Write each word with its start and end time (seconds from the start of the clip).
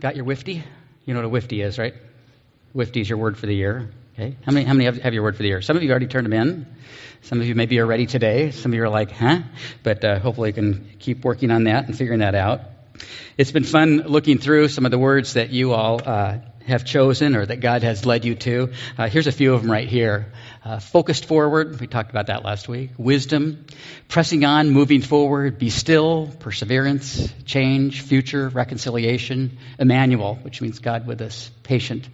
got 0.00 0.16
your 0.16 0.24
WIFTY? 0.24 0.62
You 1.04 1.14
know 1.14 1.20
what 1.20 1.26
a 1.26 1.30
WIFTY 1.30 1.62
is, 1.62 1.78
right? 1.78 1.94
WIFTY 2.74 3.00
is 3.00 3.08
your 3.08 3.18
word 3.18 3.38
for 3.38 3.46
the 3.46 3.54
year. 3.54 3.90
Okay. 4.14 4.36
How 4.44 4.52
many, 4.52 4.64
how 4.64 4.72
many 4.72 4.86
have, 4.86 4.96
have 4.98 5.14
your 5.14 5.22
word 5.22 5.36
for 5.36 5.42
the 5.42 5.48
year? 5.48 5.60
Some 5.62 5.76
of 5.76 5.82
you 5.82 5.90
already 5.90 6.06
turned 6.06 6.24
them 6.24 6.32
in. 6.32 6.66
Some 7.22 7.40
of 7.40 7.46
you 7.46 7.54
maybe 7.54 7.78
are 7.80 7.86
ready 7.86 8.06
today. 8.06 8.50
Some 8.50 8.72
of 8.72 8.76
you 8.76 8.82
are 8.82 8.88
like, 8.88 9.10
huh? 9.10 9.40
But 9.82 10.04
uh, 10.04 10.18
hopefully 10.18 10.50
you 10.50 10.54
can 10.54 10.96
keep 10.98 11.24
working 11.24 11.50
on 11.50 11.64
that 11.64 11.86
and 11.86 11.96
figuring 11.96 12.20
that 12.20 12.34
out. 12.34 12.60
It's 13.36 13.52
been 13.52 13.64
fun 13.64 13.98
looking 13.98 14.38
through 14.38 14.68
some 14.68 14.84
of 14.86 14.90
the 14.90 14.98
words 14.98 15.34
that 15.34 15.50
you 15.50 15.72
all 15.72 16.00
uh, 16.04 16.38
have 16.66 16.84
chosen 16.84 17.36
or 17.36 17.46
that 17.46 17.60
God 17.60 17.82
has 17.82 18.04
led 18.04 18.24
you 18.24 18.34
to. 18.34 18.72
Uh, 18.98 19.08
here's 19.08 19.26
a 19.26 19.32
few 19.32 19.54
of 19.54 19.62
them 19.62 19.70
right 19.70 19.88
here. 19.88 20.32
Uh, 20.64 20.78
focused 20.80 21.26
forward, 21.26 21.80
we 21.80 21.86
talked 21.86 22.10
about 22.10 22.26
that 22.26 22.44
last 22.44 22.68
week. 22.68 22.90
Wisdom, 22.98 23.66
pressing 24.08 24.44
on, 24.44 24.70
moving 24.70 25.00
forward, 25.00 25.58
be 25.58 25.70
still, 25.70 26.28
perseverance, 26.40 27.32
change, 27.44 28.02
future, 28.02 28.48
reconciliation, 28.48 29.58
Emmanuel, 29.78 30.36
which 30.42 30.60
means 30.60 30.80
God 30.80 31.06
with 31.06 31.20
us, 31.22 31.50
patient, 31.62 32.08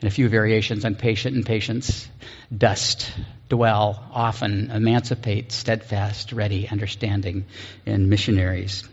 and 0.00 0.08
a 0.08 0.10
few 0.10 0.28
variations 0.28 0.84
on 0.84 0.96
patient 0.96 1.34
and 1.34 1.46
patience, 1.46 2.06
dust, 2.56 3.10
dwell, 3.48 4.04
often, 4.12 4.70
emancipate, 4.70 5.50
steadfast, 5.50 6.32
ready, 6.32 6.68
understanding, 6.68 7.46
and 7.86 8.10
missionaries. 8.10 8.84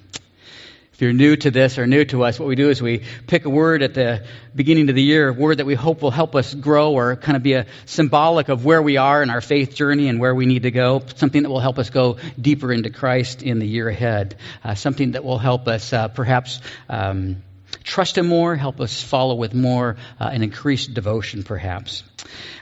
If 1.01 1.05
you're 1.05 1.13
new 1.13 1.35
to 1.35 1.49
this 1.49 1.79
or 1.79 1.87
new 1.87 2.05
to 2.05 2.25
us, 2.25 2.37
what 2.37 2.47
we 2.47 2.53
do 2.53 2.69
is 2.69 2.79
we 2.79 3.01
pick 3.25 3.45
a 3.45 3.49
word 3.49 3.81
at 3.81 3.95
the 3.95 4.23
beginning 4.53 4.87
of 4.87 4.93
the 4.93 5.01
year, 5.01 5.29
a 5.29 5.33
word 5.33 5.57
that 5.57 5.65
we 5.65 5.73
hope 5.73 6.03
will 6.03 6.11
help 6.11 6.35
us 6.35 6.53
grow 6.53 6.91
or 6.91 7.15
kind 7.15 7.35
of 7.35 7.41
be 7.41 7.53
a 7.53 7.65
symbolic 7.87 8.49
of 8.49 8.65
where 8.65 8.83
we 8.83 8.97
are 8.97 9.23
in 9.23 9.31
our 9.31 9.41
faith 9.41 9.73
journey 9.73 10.09
and 10.09 10.19
where 10.19 10.35
we 10.35 10.45
need 10.45 10.61
to 10.61 10.69
go, 10.69 11.01
something 11.15 11.41
that 11.41 11.49
will 11.49 11.59
help 11.59 11.79
us 11.79 11.89
go 11.89 12.17
deeper 12.39 12.71
into 12.71 12.91
Christ 12.91 13.41
in 13.41 13.57
the 13.57 13.65
year 13.65 13.89
ahead, 13.89 14.35
uh, 14.63 14.75
something 14.75 15.13
that 15.13 15.23
will 15.23 15.39
help 15.39 15.67
us 15.67 15.91
uh, 15.91 16.07
perhaps. 16.07 16.61
Um, 16.87 17.41
trust 17.83 18.15
Him 18.15 18.27
more, 18.27 18.55
help 18.55 18.79
us 18.79 19.01
follow 19.01 19.33
with 19.33 19.55
more, 19.55 19.97
uh, 20.19 20.29
and 20.31 20.43
increased 20.43 20.93
devotion, 20.93 21.41
perhaps. 21.41 22.03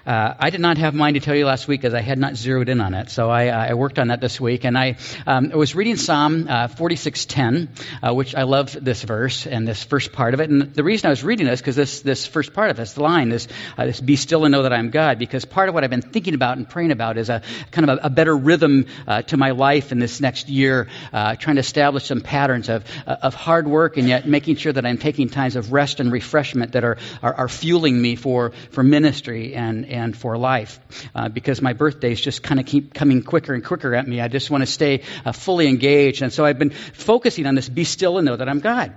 Uh, 0.06 0.34
I 0.40 0.50
did 0.50 0.62
not 0.62 0.78
have 0.78 0.96
mine 0.96 1.14
to 1.16 1.20
tell 1.20 1.36
you 1.36 1.46
last 1.46 1.68
week 1.68 1.84
as 1.84 1.94
I 1.94 2.02
had 2.02 2.18
not 2.18 2.36
zeroed 2.36 2.70
in 2.70 2.82
on 2.82 2.94
it, 2.94 3.10
so 3.10 3.30
I, 3.30 3.50
uh, 3.50 3.72
I 3.72 3.74
worked 3.74 4.00
on 4.00 4.08
that 4.08 4.22
this 4.22 4.40
week. 4.40 4.64
And 4.64 4.78
I, 4.78 4.96
um, 5.28 5.52
I 5.54 5.56
was 5.56 5.76
reading 5.76 5.98
Psalm 5.98 6.48
uh, 6.50 6.68
46:10, 6.68 7.68
uh, 8.02 8.14
which 8.14 8.34
I 8.34 8.44
love 8.44 8.76
this 8.80 9.04
verse 9.04 9.46
and 9.46 9.68
this 9.68 9.84
first 9.84 10.12
part 10.12 10.34
of 10.34 10.40
it. 10.40 10.50
And 10.50 10.74
the 10.74 10.84
reason 10.84 11.08
I 11.08 11.10
was 11.10 11.24
reading 11.24 11.46
this 11.46 11.60
because 11.60 11.76
this 11.76 12.02
this 12.02 12.26
first 12.26 12.54
part 12.54 12.70
of 12.70 12.78
this 12.78 12.98
line 12.98 13.32
is 13.32 13.48
uh, 13.78 13.86
this 13.86 14.00
"Be 14.00 14.16
still 14.16 14.46
and 14.46 14.52
know 14.52 14.64
that 14.64 14.74
I 14.74 14.80
am 14.80 14.90
God." 14.90 15.20
Because 15.20 15.46
part 15.46 15.70
of 15.70 15.76
what 15.76 15.84
I've 15.84 15.90
been 15.90 16.02
thinking 16.02 16.34
about 16.34 16.58
and 16.58 16.68
praying 16.68 16.92
about 16.92 17.18
is 17.18 17.30
a 17.30 17.42
kind 17.72 17.90
of 17.90 18.00
a, 18.00 18.08
a 18.08 18.10
better 18.10 18.36
rhythm 18.36 18.88
uh, 19.08 19.22
to 19.24 19.38
my 19.38 19.52
life 19.52 19.92
in 19.92 20.00
this 20.00 20.22
next 20.22 20.50
year, 20.50 20.88
trying 21.12 21.56
to 21.56 21.62
establish 21.62 22.06
some 22.06 22.22
patterns 22.22 22.70
of 22.70 22.84
of 23.06 23.36
hard 23.36 23.68
work 23.68 23.98
and 23.98 24.08
yet 24.08 24.28
making 24.28 24.56
sure 24.56 24.74
that 24.74 24.86
I'm 24.86 24.98
taking 24.98 25.30
times 25.30 25.56
of 25.56 25.72
rest 25.72 26.00
and 26.00 26.12
refreshment 26.12 26.72
that 26.72 26.84
are 26.84 26.98
are, 27.22 27.34
are 27.34 27.50
fueling 27.50 28.02
me 28.02 28.16
for 28.16 28.52
for 28.72 28.84
ministry 28.84 29.49
and 29.54 29.86
and 29.86 30.16
for 30.16 30.38
life. 30.38 30.80
Uh, 31.14 31.30
because 31.30 31.62
my 31.62 31.74
birthdays 31.74 32.20
just 32.20 32.44
kind 32.44 32.60
of 32.60 32.66
keep 32.66 32.94
coming 32.94 33.22
quicker 33.22 33.54
and 33.54 33.64
quicker 33.64 33.94
at 33.96 34.08
me. 34.08 34.22
I 34.22 34.28
just 34.28 34.50
want 34.50 34.62
to 34.62 34.68
stay 34.68 35.04
uh, 35.26 35.32
fully 35.32 35.68
engaged. 35.68 36.22
And 36.22 36.32
so 36.32 36.46
I've 36.46 36.60
been 36.60 36.72
focusing 36.72 37.46
on 37.46 37.56
this 37.56 37.70
be 37.70 37.84
still 37.84 38.18
and 38.18 38.26
know 38.26 38.36
that 38.36 38.50
I'm 38.50 38.60
God. 38.60 38.94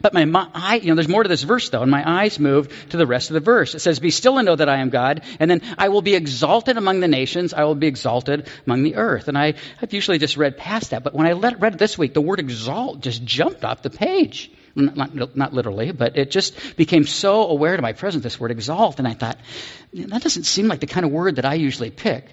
But 0.00 0.14
my, 0.14 0.24
my 0.24 0.48
eye, 0.54 0.76
you 0.76 0.88
know, 0.88 0.94
there's 0.94 1.08
more 1.08 1.22
to 1.22 1.28
this 1.28 1.42
verse 1.42 1.68
though, 1.68 1.82
and 1.82 1.90
my 1.90 2.02
eyes 2.22 2.38
move 2.38 2.88
to 2.88 2.96
the 2.96 3.06
rest 3.06 3.30
of 3.30 3.34
the 3.34 3.40
verse. 3.40 3.74
It 3.74 3.80
says, 3.80 4.00
Be 4.00 4.10
still 4.10 4.38
and 4.38 4.46
know 4.46 4.56
that 4.56 4.68
I 4.68 4.78
am 4.78 4.88
God, 4.88 5.22
and 5.38 5.50
then 5.50 5.60
I 5.76 5.90
will 5.90 6.00
be 6.02 6.14
exalted 6.14 6.78
among 6.78 7.00
the 7.00 7.08
nations, 7.08 7.52
I 7.52 7.64
will 7.64 7.74
be 7.74 7.86
exalted 7.86 8.48
among 8.66 8.82
the 8.82 8.96
earth. 8.96 9.28
And 9.28 9.36
I, 9.36 9.54
I've 9.82 9.92
usually 9.92 10.18
just 10.18 10.36
read 10.36 10.56
past 10.56 10.90
that, 10.90 11.04
but 11.04 11.14
when 11.14 11.26
I 11.26 11.34
let, 11.34 11.60
read 11.60 11.74
it 11.74 11.78
this 11.78 11.98
week, 11.98 12.14
the 12.14 12.22
word 12.22 12.40
exalt 12.40 13.00
just 13.00 13.24
jumped 13.24 13.64
off 13.64 13.82
the 13.82 13.90
page 13.90 14.50
not, 14.74 15.36
not 15.36 15.52
literally, 15.52 15.92
but 15.92 16.16
it 16.16 16.30
just 16.30 16.76
became 16.76 17.04
so 17.04 17.48
aware 17.48 17.76
to 17.76 17.82
my 17.82 17.92
presence, 17.92 18.22
this 18.22 18.38
word 18.38 18.50
exalt. 18.50 18.98
And 18.98 19.08
I 19.08 19.14
thought, 19.14 19.38
that 19.92 20.22
doesn't 20.22 20.44
seem 20.44 20.68
like 20.68 20.80
the 20.80 20.86
kind 20.86 21.04
of 21.04 21.12
word 21.12 21.36
that 21.36 21.44
I 21.44 21.54
usually 21.54 21.90
pick 21.90 22.26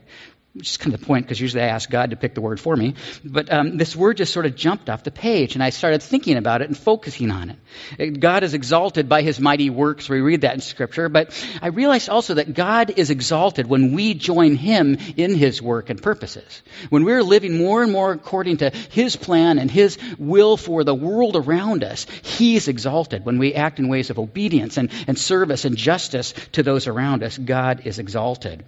which 0.57 0.69
is 0.69 0.77
kind 0.77 0.93
of 0.93 0.99
the 0.99 1.05
point 1.05 1.25
because 1.25 1.39
usually 1.39 1.63
I 1.63 1.67
ask 1.67 1.89
God 1.89 2.09
to 2.09 2.15
pick 2.15 2.33
the 2.33 2.41
word 2.41 2.59
for 2.59 2.75
me. 2.75 2.95
But 3.23 3.51
um, 3.51 3.77
this 3.77 3.95
word 3.95 4.17
just 4.17 4.33
sort 4.33 4.45
of 4.45 4.55
jumped 4.55 4.89
off 4.89 5.03
the 5.03 5.11
page, 5.11 5.55
and 5.55 5.63
I 5.63 5.69
started 5.69 6.01
thinking 6.01 6.37
about 6.37 6.61
it 6.61 6.67
and 6.67 6.77
focusing 6.77 7.31
on 7.31 7.55
it. 7.97 8.19
God 8.19 8.43
is 8.43 8.53
exalted 8.53 9.07
by 9.07 9.21
his 9.21 9.39
mighty 9.39 9.69
works. 9.69 10.09
We 10.09 10.21
read 10.21 10.41
that 10.41 10.55
in 10.55 10.61
Scripture. 10.61 11.09
But 11.09 11.31
I 11.61 11.67
realized 11.67 12.09
also 12.09 12.35
that 12.35 12.53
God 12.53 12.91
is 12.97 13.09
exalted 13.09 13.67
when 13.67 13.93
we 13.93 14.13
join 14.13 14.55
him 14.55 14.97
in 15.15 15.35
his 15.35 15.61
work 15.61 15.89
and 15.89 16.01
purposes. 16.01 16.61
When 16.89 17.03
we're 17.03 17.23
living 17.23 17.57
more 17.57 17.83
and 17.83 17.91
more 17.91 18.11
according 18.11 18.57
to 18.57 18.69
his 18.69 19.15
plan 19.15 19.59
and 19.59 19.69
his 19.69 19.97
will 20.17 20.57
for 20.57 20.83
the 20.83 20.95
world 20.95 21.35
around 21.35 21.83
us, 21.83 22.07
he's 22.23 22.67
exalted. 22.67 23.25
When 23.25 23.37
we 23.37 23.53
act 23.53 23.79
in 23.79 23.89
ways 23.89 24.09
of 24.09 24.19
obedience 24.19 24.77
and, 24.77 24.91
and 25.07 25.17
service 25.17 25.65
and 25.65 25.77
justice 25.77 26.33
to 26.53 26.63
those 26.63 26.87
around 26.87 27.23
us, 27.23 27.37
God 27.37 27.81
is 27.85 27.99
exalted. 27.99 28.63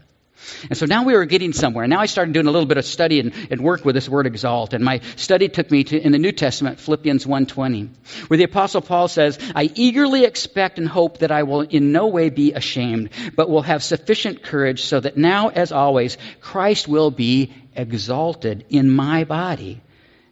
And 0.69 0.77
so 0.77 0.85
now 0.85 1.03
we 1.03 1.13
were 1.13 1.25
getting 1.25 1.53
somewhere. 1.53 1.87
Now 1.87 1.99
I 1.99 2.05
started 2.05 2.33
doing 2.33 2.47
a 2.47 2.51
little 2.51 2.67
bit 2.67 2.77
of 2.77 2.85
study 2.85 3.19
and, 3.19 3.33
and 3.49 3.61
work 3.61 3.85
with 3.85 3.95
this 3.95 4.09
word 4.09 4.27
exalt. 4.27 4.73
And 4.73 4.83
my 4.83 5.01
study 5.15 5.49
took 5.49 5.69
me 5.71 5.83
to 5.85 5.99
in 5.99 6.11
the 6.11 6.17
New 6.17 6.31
Testament, 6.31 6.79
Philippians 6.79 7.25
1.20, 7.25 7.89
where 8.29 8.37
the 8.37 8.43
Apostle 8.43 8.81
Paul 8.81 9.07
says, 9.07 9.39
I 9.55 9.69
eagerly 9.75 10.25
expect 10.25 10.77
and 10.77 10.87
hope 10.87 11.19
that 11.19 11.31
I 11.31 11.43
will 11.43 11.61
in 11.61 11.91
no 11.91 12.07
way 12.07 12.29
be 12.29 12.53
ashamed, 12.53 13.09
but 13.35 13.49
will 13.49 13.61
have 13.61 13.83
sufficient 13.83 14.43
courage 14.43 14.83
so 14.83 14.99
that 14.99 15.17
now, 15.17 15.49
as 15.49 15.71
always, 15.71 16.17
Christ 16.41 16.87
will 16.87 17.11
be 17.11 17.53
exalted 17.75 18.65
in 18.69 18.89
my 18.89 19.23
body, 19.23 19.81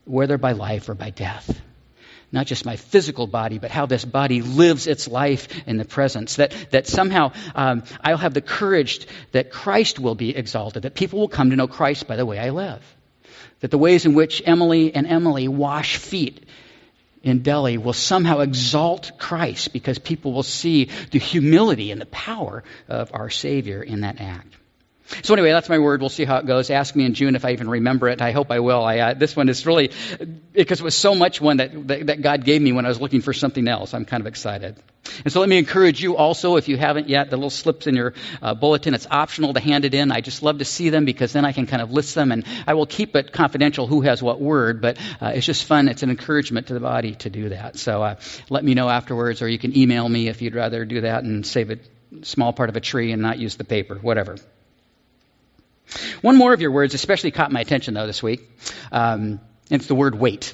whether 0.05 0.37
by 0.37 0.53
life 0.53 0.89
or 0.89 0.95
by 0.95 1.09
death 1.09 1.61
not 2.31 2.45
just 2.45 2.65
my 2.65 2.75
physical 2.75 3.27
body, 3.27 3.57
but 3.57 3.71
how 3.71 3.85
this 3.85 4.03
body 4.03 4.41
lives 4.41 4.87
its 4.87 5.07
life 5.07 5.47
in 5.67 5.77
the 5.77 5.85
presence. 5.85 6.35
That, 6.35 6.53
that 6.71 6.87
somehow 6.87 7.31
um, 7.55 7.83
I'll 8.03 8.17
have 8.17 8.33
the 8.33 8.41
courage 8.41 9.07
that 9.31 9.51
Christ 9.51 9.99
will 9.99 10.15
be 10.15 10.35
exalted, 10.35 10.83
that 10.83 10.95
people 10.95 11.19
will 11.19 11.29
come 11.29 11.51
to 11.51 11.55
know 11.55 11.67
Christ 11.67 12.07
by 12.07 12.15
the 12.15 12.25
way 12.25 12.37
I 12.37 12.49
live. 12.49 12.83
That 13.61 13.71
the 13.71 13.77
ways 13.77 14.05
in 14.05 14.13
which 14.13 14.41
Emily 14.45 14.93
and 14.93 15.07
Emily 15.07 15.47
wash 15.47 15.97
feet 15.97 16.45
in 17.23 17.41
Delhi 17.41 17.77
will 17.77 17.93
somehow 17.93 18.39
exalt 18.39 19.13
Christ 19.17 19.73
because 19.73 19.97
people 19.97 20.33
will 20.33 20.43
see 20.43 20.89
the 21.11 21.19
humility 21.19 21.91
and 21.91 21.99
the 21.99 22.05
power 22.05 22.63
of 22.87 23.11
our 23.13 23.29
Savior 23.29 23.81
in 23.81 24.01
that 24.01 24.19
act. 24.21 24.53
So 25.23 25.33
anyway, 25.33 25.51
that's 25.51 25.69
my 25.69 25.79
word. 25.79 26.01
We'll 26.01 26.09
see 26.09 26.25
how 26.25 26.37
it 26.37 26.45
goes. 26.45 26.69
Ask 26.69 26.95
me 26.95 27.05
in 27.05 27.13
June 27.13 27.35
if 27.35 27.45
I 27.45 27.51
even 27.51 27.69
remember 27.69 28.09
it. 28.09 28.21
I 28.21 28.31
hope 28.31 28.51
I 28.51 28.59
will. 28.59 28.83
I, 28.83 28.99
uh, 28.99 29.13
this 29.13 29.35
one 29.35 29.47
is 29.47 29.65
really 29.65 29.91
because 30.53 30.79
it 30.79 30.83
was 30.83 30.95
so 30.95 31.15
much 31.15 31.39
one 31.39 31.57
that, 31.57 31.87
that, 31.87 32.07
that 32.07 32.21
God 32.21 32.43
gave 32.43 32.61
me 32.61 32.73
when 32.73 32.85
I 32.85 32.89
was 32.89 32.99
looking 32.99 33.21
for 33.21 33.33
something 33.33 33.67
else. 33.67 33.93
I'm 33.93 34.05
kind 34.05 34.21
of 34.21 34.27
excited. 34.27 34.75
And 35.23 35.31
so 35.31 35.39
let 35.39 35.47
me 35.47 35.57
encourage 35.57 36.01
you 36.01 36.17
also, 36.17 36.57
if 36.57 36.67
you 36.67 36.75
haven't 36.75 37.07
yet, 37.07 37.29
the 37.29 37.37
little 37.37 37.49
slips 37.49 37.87
in 37.87 37.95
your 37.95 38.13
uh, 38.41 38.53
bulletin. 38.53 38.93
It's 38.93 39.07
optional 39.09 39.53
to 39.53 39.59
hand 39.59 39.85
it 39.85 39.93
in. 39.93 40.11
I 40.11 40.19
just 40.19 40.43
love 40.43 40.59
to 40.59 40.65
see 40.65 40.89
them 40.89 41.05
because 41.05 41.31
then 41.31 41.45
I 41.45 41.53
can 41.53 41.65
kind 41.67 41.81
of 41.81 41.91
list 41.91 42.13
them, 42.13 42.31
and 42.31 42.43
I 42.67 42.73
will 42.73 42.85
keep 42.85 43.15
it 43.15 43.31
confidential 43.31 43.87
who 43.87 44.01
has 44.01 44.21
what 44.21 44.41
word. 44.41 44.81
But 44.81 44.97
uh, 45.21 45.31
it's 45.35 45.45
just 45.45 45.63
fun. 45.63 45.87
It's 45.87 46.03
an 46.03 46.09
encouragement 46.09 46.67
to 46.67 46.73
the 46.73 46.81
body 46.81 47.15
to 47.15 47.29
do 47.29 47.49
that. 47.49 47.77
So 47.77 48.03
uh, 48.03 48.15
let 48.49 48.63
me 48.63 48.73
know 48.73 48.89
afterwards, 48.89 49.41
or 49.41 49.47
you 49.47 49.57
can 49.57 49.77
email 49.77 50.07
me 50.07 50.27
if 50.27 50.41
you'd 50.41 50.55
rather 50.55 50.83
do 50.85 51.01
that 51.01 51.23
and 51.23 51.45
save 51.45 51.71
a 51.71 51.77
small 52.23 52.53
part 52.53 52.69
of 52.69 52.75
a 52.75 52.81
tree 52.81 53.11
and 53.11 53.21
not 53.21 53.39
use 53.39 53.55
the 53.55 53.63
paper, 53.63 53.95
whatever. 53.95 54.37
One 56.21 56.37
more 56.37 56.53
of 56.53 56.61
your 56.61 56.71
words 56.71 56.93
especially 56.93 57.31
caught 57.31 57.51
my 57.51 57.61
attention, 57.61 57.93
though, 57.93 58.07
this 58.07 58.21
week. 58.21 58.41
Um, 58.91 59.39
it's 59.69 59.87
the 59.87 59.95
word 59.95 60.15
wait. 60.15 60.53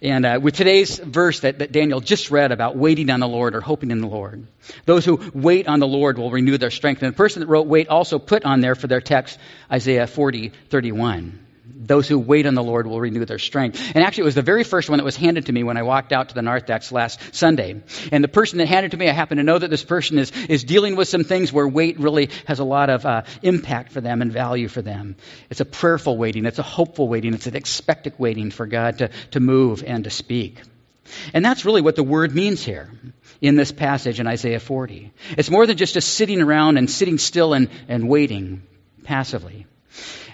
And 0.00 0.24
uh, 0.24 0.40
with 0.42 0.54
today's 0.54 0.98
verse 0.98 1.40
that, 1.40 1.58
that, 1.58 1.72
Daniel 1.72 2.00
just 2.00 2.30
read 2.30 2.52
about 2.52 2.76
waiting 2.76 3.10
on 3.10 3.20
the 3.20 3.28
Lord 3.28 3.54
or 3.54 3.60
hoping 3.60 3.90
in 3.90 4.00
the 4.00 4.06
Lord, 4.06 4.46
those 4.84 5.04
who 5.04 5.30
wait 5.34 5.68
on 5.68 5.80
the 5.80 5.86
Lord 5.86 6.18
will 6.18 6.30
renew 6.30 6.56
their 6.58 6.70
strength. 6.70 7.02
And 7.02 7.12
the 7.12 7.16
person 7.16 7.40
that 7.40 7.46
wrote 7.46 7.66
wait 7.66 7.88
also 7.88 8.18
put 8.18 8.44
on 8.44 8.60
there 8.60 8.74
for 8.74 8.86
their 8.86 9.00
text 9.00 9.38
Isaiah 9.70 10.06
40, 10.06 10.52
31. 10.70 11.45
Those 11.68 12.08
who 12.08 12.18
wait 12.18 12.46
on 12.46 12.54
the 12.54 12.62
Lord 12.62 12.86
will 12.86 13.00
renew 13.00 13.24
their 13.24 13.38
strength. 13.38 13.80
And 13.94 14.04
actually, 14.04 14.22
it 14.22 14.26
was 14.26 14.34
the 14.34 14.42
very 14.42 14.64
first 14.64 14.88
one 14.88 14.98
that 14.98 15.04
was 15.04 15.16
handed 15.16 15.46
to 15.46 15.52
me 15.52 15.62
when 15.62 15.76
I 15.76 15.82
walked 15.82 16.12
out 16.12 16.28
to 16.28 16.34
the 16.34 16.42
Narthex 16.42 16.92
last 16.92 17.34
Sunday. 17.34 17.82
And 18.12 18.22
the 18.22 18.28
person 18.28 18.58
that 18.58 18.68
handed 18.68 18.88
it 18.88 18.90
to 18.92 18.96
me, 18.96 19.08
I 19.08 19.12
happen 19.12 19.38
to 19.38 19.42
know 19.42 19.58
that 19.58 19.70
this 19.70 19.84
person 19.84 20.18
is, 20.18 20.30
is 20.48 20.64
dealing 20.64 20.96
with 20.96 21.08
some 21.08 21.24
things 21.24 21.52
where 21.52 21.66
wait 21.66 21.98
really 21.98 22.30
has 22.46 22.58
a 22.58 22.64
lot 22.64 22.90
of 22.90 23.04
uh, 23.04 23.22
impact 23.42 23.92
for 23.92 24.00
them 24.00 24.22
and 24.22 24.32
value 24.32 24.68
for 24.68 24.82
them. 24.82 25.16
It's 25.50 25.60
a 25.60 25.64
prayerful 25.64 26.16
waiting, 26.16 26.44
it's 26.44 26.58
a 26.58 26.64
hopeful 26.64 27.08
waiting, 27.08 27.34
it's 27.34 27.46
an 27.46 27.56
expectant 27.56 28.18
waiting 28.18 28.50
for 28.50 28.66
God 28.66 28.98
to, 28.98 29.10
to 29.32 29.40
move 29.40 29.82
and 29.84 30.04
to 30.04 30.10
speak. 30.10 30.60
And 31.32 31.44
that's 31.44 31.64
really 31.64 31.82
what 31.82 31.96
the 31.96 32.02
word 32.02 32.34
means 32.34 32.64
here 32.64 32.90
in 33.40 33.56
this 33.56 33.72
passage 33.72 34.20
in 34.20 34.26
Isaiah 34.26 34.60
40. 34.60 35.12
It's 35.36 35.50
more 35.50 35.66
than 35.66 35.76
just 35.76 35.96
a 35.96 36.00
sitting 36.00 36.42
around 36.42 36.78
and 36.78 36.90
sitting 36.90 37.18
still 37.18 37.54
and, 37.54 37.68
and 37.88 38.08
waiting 38.08 38.62
passively. 39.04 39.66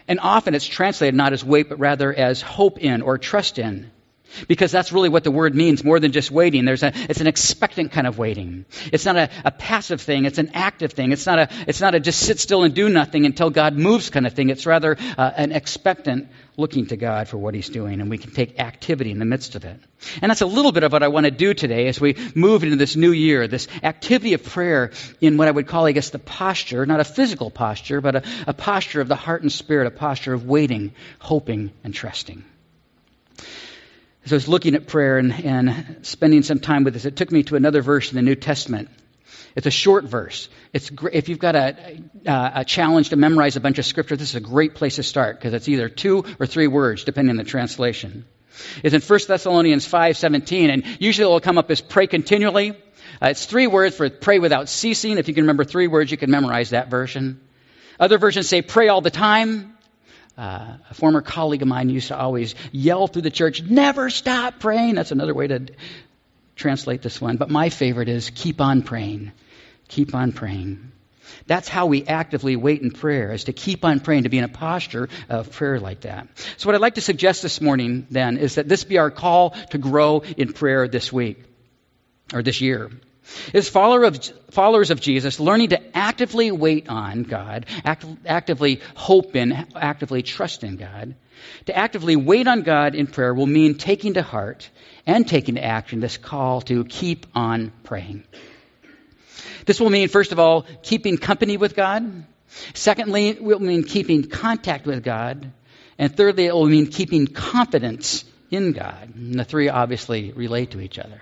And 0.09 0.21
often 0.21 0.55
it's 0.55 0.67
translated 0.67 1.15
not 1.15 1.33
as 1.33 1.45
wait, 1.45 1.69
but 1.69 1.79
rather 1.79 2.13
as 2.13 2.43
hope 2.43 2.79
in 2.79 3.03
or 3.03 3.19
trust 3.19 3.59
in. 3.59 3.91
Because 4.49 4.73
that's 4.73 4.93
really 4.93 5.09
what 5.09 5.25
the 5.25 5.31
word 5.31 5.55
means 5.55 5.85
more 5.85 6.01
than 6.01 6.13
just 6.13 6.31
waiting. 6.31 6.65
There's 6.65 6.83
a, 6.83 6.93
it's 6.95 7.21
an 7.21 7.27
expectant 7.27 7.93
kind 7.93 8.07
of 8.07 8.19
waiting. 8.19 8.65
It's 8.93 9.05
not 9.05 9.17
a, 9.17 9.31
a 9.45 9.51
passive 9.51 10.01
thing. 10.01 10.25
It's 10.25 10.39
an 10.39 10.51
active 10.55 10.93
thing. 10.93 11.13
It's 11.13 11.27
not 11.27 11.39
a, 11.39 11.49
it's 11.67 11.81
not 11.81 11.95
a 11.95 12.01
just 12.01 12.21
sit 12.21 12.39
still 12.41 12.65
and 12.65 12.75
do 12.75 12.89
nothing 12.89 13.27
until 13.27 13.51
God 13.51 13.77
moves 13.77 14.11
kind 14.11 14.27
of 14.27 14.33
thing. 14.33 14.51
It's 14.51 14.67
rather 14.67 14.97
uh, 15.19 15.31
an 15.37 15.53
expectant 15.53 16.29
looking 16.57 16.87
to 16.87 16.97
God 16.97 17.29
for 17.29 17.39
what 17.39 17.55
He's 17.55 17.69
doing, 17.69 18.01
and 18.01 18.11
we 18.11 18.19
can 18.19 18.31
take 18.31 18.61
activity 18.61 19.11
in 19.11 19.19
the 19.19 19.25
midst 19.25 19.55
of 19.55 19.65
it. 19.65 19.79
And 20.21 20.31
that's 20.31 20.43
a 20.43 20.47
little 20.47 20.73
bit 20.73 20.83
of 20.83 20.93
what 20.93 21.03
I 21.03 21.09
want 21.09 21.25
to 21.25 21.31
do 21.31 21.55
today 21.55 21.89
as 21.89 22.01
we 22.01 22.17
move 22.35 22.63
into 22.65 22.77
this 22.77 22.97
new 22.97 23.13
year, 23.13 23.49
this 23.49 23.69
activity 23.83 24.35
of 24.35 24.45
prayer 24.45 24.93
in 25.21 25.37
what 25.37 25.49
I 25.49 25.51
would 25.51 25.67
call, 25.67 25.87
I 25.87 25.93
guess, 25.93 26.11
the 26.11 26.19
posture, 26.19 26.85
not 26.85 27.01
a 27.01 27.05
physical 27.05 27.51
posture, 27.51 28.01
but 28.01 28.17
a, 28.17 28.23
a 28.47 28.55
posture 28.55 29.01
of 29.01 29.09
the 29.09 29.17
heart 29.17 29.43
and 29.43 29.53
spirit, 29.53 29.87
a 29.87 29.91
posture 29.91 30.35
of 30.35 30.45
waiting, 30.45 30.93
hoping, 31.19 31.73
and 31.85 31.95
trusting. 31.95 32.45
As 34.25 34.33
I 34.33 34.37
was 34.37 34.49
looking 34.49 34.75
at 34.75 34.87
prayer 34.87 35.19
and, 35.19 35.33
and 35.33 36.07
spending 36.07 36.43
some 36.43 36.61
time 36.61 36.85
with 36.85 36.95
this, 36.95 37.05
it 37.05 37.17
took 37.17 37.33
me 37.33 37.43
to 37.45 37.57
another 37.57 37.83
verse 37.83 38.11
in 38.11 38.17
the 38.17 38.23
New 38.23 38.37
Testament. 38.37 38.89
It's 39.55 39.67
a 39.67 39.71
short 39.71 40.05
verse. 40.05 40.49
It's. 40.73 40.91
If 41.13 41.29
you've 41.29 41.39
got 41.39 41.57
a, 41.57 42.01
a, 42.25 42.65
challenge 42.65 43.11
to 43.11 43.17
memorize 43.17 43.57
a 43.57 43.61
bunch 43.61 43.79
of 43.79 43.85
scripture, 43.85 44.17
this 44.17 44.31
is 44.31 44.35
a 44.35 44.41
great 44.41 44.75
place 44.75 44.97
to 44.97 45.03
start 45.03 45.39
because 45.39 45.53
it's 45.53 45.69
either 45.69 45.89
two 45.89 46.25
or 46.41 46.47
three 46.47 46.69
words, 46.69 47.05
depending 47.05 47.31
on 47.31 47.37
the 47.37 47.45
translation. 47.45 48.25
It's 48.83 48.95
in 48.95 49.01
1 49.01 49.21
Thessalonians 49.29 49.87
5:17, 49.87 50.71
and 50.71 50.85
usually 51.01 51.29
it 51.29 51.33
will 51.33 51.41
come 51.41 51.59
up 51.59 51.71
as 51.71 51.81
pray 51.81 52.07
continually. 52.07 52.71
Uh, 53.21 53.29
it's 53.29 53.45
three 53.45 53.67
words 53.67 53.97
for 53.97 54.09
pray 54.09 54.39
without 54.39 54.69
ceasing. 54.69 55.19
If 55.19 55.29
you 55.29 55.35
can 55.35 55.45
remember 55.45 55.65
three 55.65 55.87
words, 55.87 56.11
you 56.11 56.17
can 56.17 56.31
memorize 56.31 56.71
that 56.71 56.89
version. 56.89 57.41
Other 58.01 58.19
versions 58.19 58.49
say 58.49 58.63
pray 58.63 58.89
all 58.89 59.01
the 59.01 59.11
time. 59.11 59.72
Uh, 60.37 60.77
a 60.89 60.95
former 60.95 61.21
colleague 61.21 61.63
of 61.63 61.69
mine 61.69 61.91
used 61.91 62.09
to 62.09 62.19
always 62.19 62.55
yell 62.73 63.07
through 63.07 63.23
the 63.23 63.31
church, 63.31 63.63
never 63.63 64.09
stop 64.09 64.59
praying. 64.61 64.95
That's 64.95 65.13
another 65.13 65.35
way 65.35 65.47
to 65.47 65.67
translate 66.57 67.03
this 67.03 67.21
one. 67.21 67.37
But 67.37 67.51
my 67.51 67.69
favorite 67.69 68.09
is 68.09 68.31
keep 68.31 68.61
on 68.61 68.83
praying. 68.83 69.33
Keep 69.89 70.15
on 70.15 70.33
praying. 70.33 70.93
That's 71.47 71.69
how 71.69 71.87
we 71.87 72.07
actively 72.07 72.57
wait 72.57 72.83
in 72.83 72.93
prayer, 72.93 73.33
is 73.33 73.45
to 73.45 73.53
keep 73.53 73.85
on 73.85 74.01
praying, 74.01 74.25
to 74.25 74.29
be 74.29 74.39
in 74.39 74.45
a 74.45 74.49
posture 74.49 75.09
of 75.29 75.53
prayer 75.53 75.81
like 75.81 76.03
that. 76.03 76.29
So, 76.57 76.69
what 76.69 76.75
I'd 76.75 76.81
like 76.81 76.95
to 76.95 77.01
suggest 77.01 77.43
this 77.43 77.61
morning, 77.61 78.07
then, 78.11 78.39
is 78.39 78.57
that 78.57 78.69
this 78.69 78.85
be 78.85 78.99
our 78.99 79.11
call 79.11 79.51
to 79.71 79.79
grow 79.79 80.21
in 80.37 80.53
prayer 80.53 80.89
this 80.89 81.13
week, 81.13 81.43
or 82.33 82.43
this 82.43 82.61
year. 82.61 82.91
Is 83.53 83.69
follower 83.69 84.05
of, 84.05 84.19
followers 84.51 84.91
of 84.91 85.01
Jesus 85.01 85.39
learning 85.39 85.71
to 85.71 85.97
actively 85.97 86.51
wait 86.51 86.89
on 86.89 87.23
God, 87.23 87.67
act, 87.85 88.05
actively 88.27 88.81
hope 88.95 89.37
in, 89.37 89.53
actively 89.75 90.23
trust 90.23 90.65
in 90.65 90.77
God. 90.77 91.15
To 91.67 91.77
actively 91.77 92.17
wait 92.17 92.47
on 92.47 92.63
God 92.63 92.95
in 92.95 93.07
prayer 93.07 93.35
will 93.35 93.47
mean 93.47 93.77
taking 93.77 94.15
to 94.15 94.23
heart 94.23 94.69
and 95.07 95.27
taking 95.27 95.55
to 95.57 95.65
action 95.65 96.01
this 96.01 96.17
call 96.17 96.61
to 96.63 96.85
keep 96.85 97.27
on 97.35 97.73
praying. 97.85 98.25
This 99.67 99.81
will 99.81 99.91
mean, 99.91 100.09
first 100.09 100.33
of 100.33 100.39
all, 100.39 100.67
keeping 100.83 101.17
company 101.17 101.57
with 101.57 101.75
God. 101.75 102.25
Secondly, 102.75 103.29
it 103.29 103.43
will 103.43 103.61
mean 103.61 103.85
keeping 103.85 104.25
contact 104.25 104.85
with 104.87 105.03
God. 105.03 105.53
And 105.99 106.15
thirdly, 106.15 106.47
it 106.47 106.55
will 106.55 106.67
mean 106.67 106.89
keeping 106.89 107.27
confidence 107.29 108.25
in 108.51 108.73
God. 108.73 109.15
And 109.15 109.39
the 109.39 109.45
three 109.45 109.69
obviously 109.69 110.33
relate 110.33 110.73
to 110.73 110.81
each 110.81 110.99
other 110.99 111.21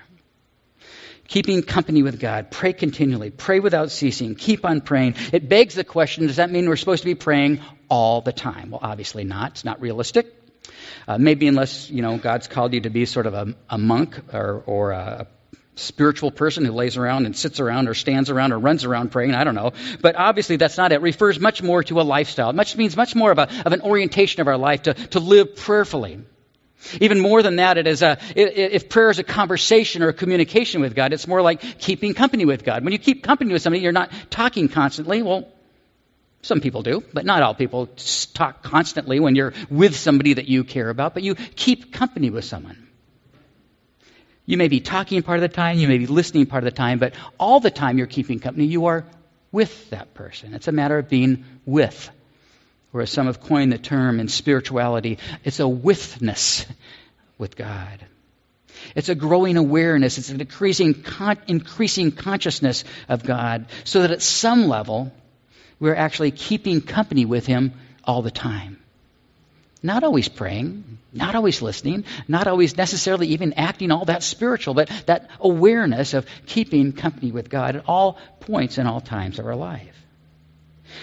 keeping 1.30 1.62
company 1.62 2.02
with 2.02 2.20
God. 2.20 2.50
Pray 2.50 2.72
continually. 2.72 3.30
Pray 3.30 3.60
without 3.60 3.90
ceasing. 3.90 4.34
Keep 4.34 4.64
on 4.64 4.80
praying. 4.80 5.14
It 5.32 5.48
begs 5.48 5.74
the 5.74 5.84
question 5.84 6.26
does 6.26 6.36
that 6.36 6.50
mean 6.50 6.68
we're 6.68 6.76
supposed 6.76 7.02
to 7.02 7.08
be 7.08 7.14
praying 7.14 7.60
all 7.88 8.20
the 8.20 8.32
time? 8.32 8.70
Well, 8.72 8.80
obviously 8.82 9.24
not. 9.24 9.52
It's 9.52 9.64
not 9.64 9.80
realistic. 9.80 10.26
Uh, 11.08 11.18
maybe 11.18 11.46
unless, 11.46 11.88
you 11.88 12.02
know, 12.02 12.18
God's 12.18 12.48
called 12.48 12.74
you 12.74 12.82
to 12.82 12.90
be 12.90 13.06
sort 13.06 13.26
of 13.26 13.34
a, 13.34 13.54
a 13.70 13.78
monk 13.78 14.20
or, 14.34 14.62
or 14.66 14.90
a 14.90 15.28
spiritual 15.76 16.32
person 16.32 16.64
who 16.64 16.72
lays 16.72 16.96
around 16.96 17.26
and 17.26 17.36
sits 17.36 17.60
around 17.60 17.88
or 17.88 17.94
stands 17.94 18.28
around 18.28 18.52
or 18.52 18.58
runs 18.58 18.84
around 18.84 19.12
praying. 19.12 19.34
I 19.34 19.44
don't 19.44 19.54
know. 19.54 19.72
But 20.00 20.16
obviously 20.16 20.56
that's 20.56 20.76
not 20.76 20.90
it. 20.90 20.96
it 20.96 21.02
refers 21.02 21.38
much 21.38 21.62
more 21.62 21.82
to 21.84 22.00
a 22.00 22.02
lifestyle. 22.02 22.50
It 22.50 22.56
much 22.56 22.76
means 22.76 22.96
much 22.96 23.14
more 23.14 23.30
of, 23.30 23.38
a, 23.38 23.48
of 23.64 23.72
an 23.72 23.82
orientation 23.82 24.40
of 24.40 24.48
our 24.48 24.58
life 24.58 24.82
to, 24.82 24.94
to 24.94 25.20
live 25.20 25.54
prayerfully. 25.56 26.20
Even 27.00 27.20
more 27.20 27.42
than 27.42 27.56
that, 27.56 27.78
it 27.78 27.86
is 27.86 28.02
a, 28.02 28.18
if 28.34 28.88
prayer 28.88 29.10
is 29.10 29.18
a 29.18 29.24
conversation 29.24 30.02
or 30.02 30.08
a 30.08 30.12
communication 30.12 30.80
with 30.80 30.94
God, 30.94 31.12
it's 31.12 31.26
more 31.26 31.42
like 31.42 31.60
keeping 31.78 32.14
company 32.14 32.44
with 32.44 32.64
God. 32.64 32.84
When 32.84 32.92
you 32.92 32.98
keep 32.98 33.22
company 33.22 33.52
with 33.52 33.62
somebody, 33.62 33.82
you're 33.82 33.92
not 33.92 34.10
talking 34.30 34.68
constantly. 34.68 35.22
Well, 35.22 35.48
some 36.42 36.60
people 36.60 36.82
do, 36.82 37.04
but 37.12 37.26
not 37.26 37.42
all 37.42 37.54
people 37.54 37.88
talk 38.32 38.62
constantly 38.62 39.20
when 39.20 39.34
you're 39.34 39.52
with 39.68 39.94
somebody 39.94 40.34
that 40.34 40.48
you 40.48 40.64
care 40.64 40.88
about, 40.88 41.12
but 41.12 41.22
you 41.22 41.34
keep 41.34 41.92
company 41.92 42.30
with 42.30 42.44
someone. 42.44 42.88
You 44.46 44.56
may 44.56 44.68
be 44.68 44.80
talking 44.80 45.22
part 45.22 45.36
of 45.36 45.42
the 45.42 45.54
time, 45.54 45.78
you 45.78 45.86
may 45.86 45.98
be 45.98 46.06
listening 46.06 46.46
part 46.46 46.64
of 46.64 46.72
the 46.72 46.76
time, 46.76 46.98
but 46.98 47.14
all 47.38 47.60
the 47.60 47.70
time 47.70 47.98
you're 47.98 48.06
keeping 48.06 48.40
company, 48.40 48.66
you 48.66 48.86
are 48.86 49.04
with 49.52 49.90
that 49.90 50.14
person. 50.14 50.54
It's 50.54 50.66
a 50.66 50.72
matter 50.72 50.98
of 50.98 51.08
being 51.08 51.44
with 51.66 52.10
or 52.92 53.02
as 53.02 53.10
some 53.10 53.26
have 53.26 53.40
coined 53.40 53.72
the 53.72 53.78
term 53.78 54.20
in 54.20 54.28
spirituality, 54.28 55.18
it's 55.44 55.60
a 55.60 55.68
withness 55.68 56.66
with 57.38 57.56
God. 57.56 58.04
It's 58.94 59.08
a 59.08 59.14
growing 59.14 59.56
awareness. 59.56 60.18
It's 60.18 60.30
an 60.30 60.40
increasing, 60.40 61.02
con- 61.02 61.38
increasing 61.46 62.12
consciousness 62.12 62.84
of 63.08 63.22
God 63.22 63.66
so 63.84 64.02
that 64.02 64.10
at 64.10 64.22
some 64.22 64.68
level, 64.68 65.12
we're 65.78 65.94
actually 65.94 66.30
keeping 66.30 66.80
company 66.80 67.24
with 67.24 67.46
Him 67.46 67.72
all 68.04 68.22
the 68.22 68.30
time. 68.30 68.78
Not 69.82 70.04
always 70.04 70.28
praying, 70.28 70.98
not 71.12 71.34
always 71.34 71.62
listening, 71.62 72.04
not 72.28 72.46
always 72.46 72.76
necessarily 72.76 73.28
even 73.28 73.54
acting 73.54 73.90
all 73.90 74.04
that 74.04 74.22
spiritual, 74.22 74.74
but 74.74 74.90
that 75.06 75.30
awareness 75.40 76.12
of 76.12 76.26
keeping 76.46 76.92
company 76.92 77.32
with 77.32 77.48
God 77.48 77.76
at 77.76 77.84
all 77.88 78.18
points 78.40 78.76
and 78.78 78.86
all 78.86 79.00
times 79.00 79.38
of 79.38 79.46
our 79.46 79.56
life. 79.56 79.99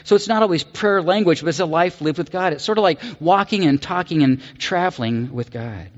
So 0.04 0.16
it's 0.16 0.28
not 0.28 0.42
always 0.42 0.64
prayer 0.64 1.02
language, 1.02 1.42
but 1.42 1.50
it's 1.50 1.60
a 1.60 1.66
life 1.66 2.02
lived 2.02 2.18
with 2.18 2.32
God. 2.32 2.54
It's 2.54 2.64
sort 2.64 2.78
of 2.78 2.84
like 2.84 3.02
walking 3.20 3.66
and 3.66 3.82
talking 3.82 4.24
and 4.24 4.42
traveling 4.58 5.34
with 5.34 5.52
God. 5.52 5.90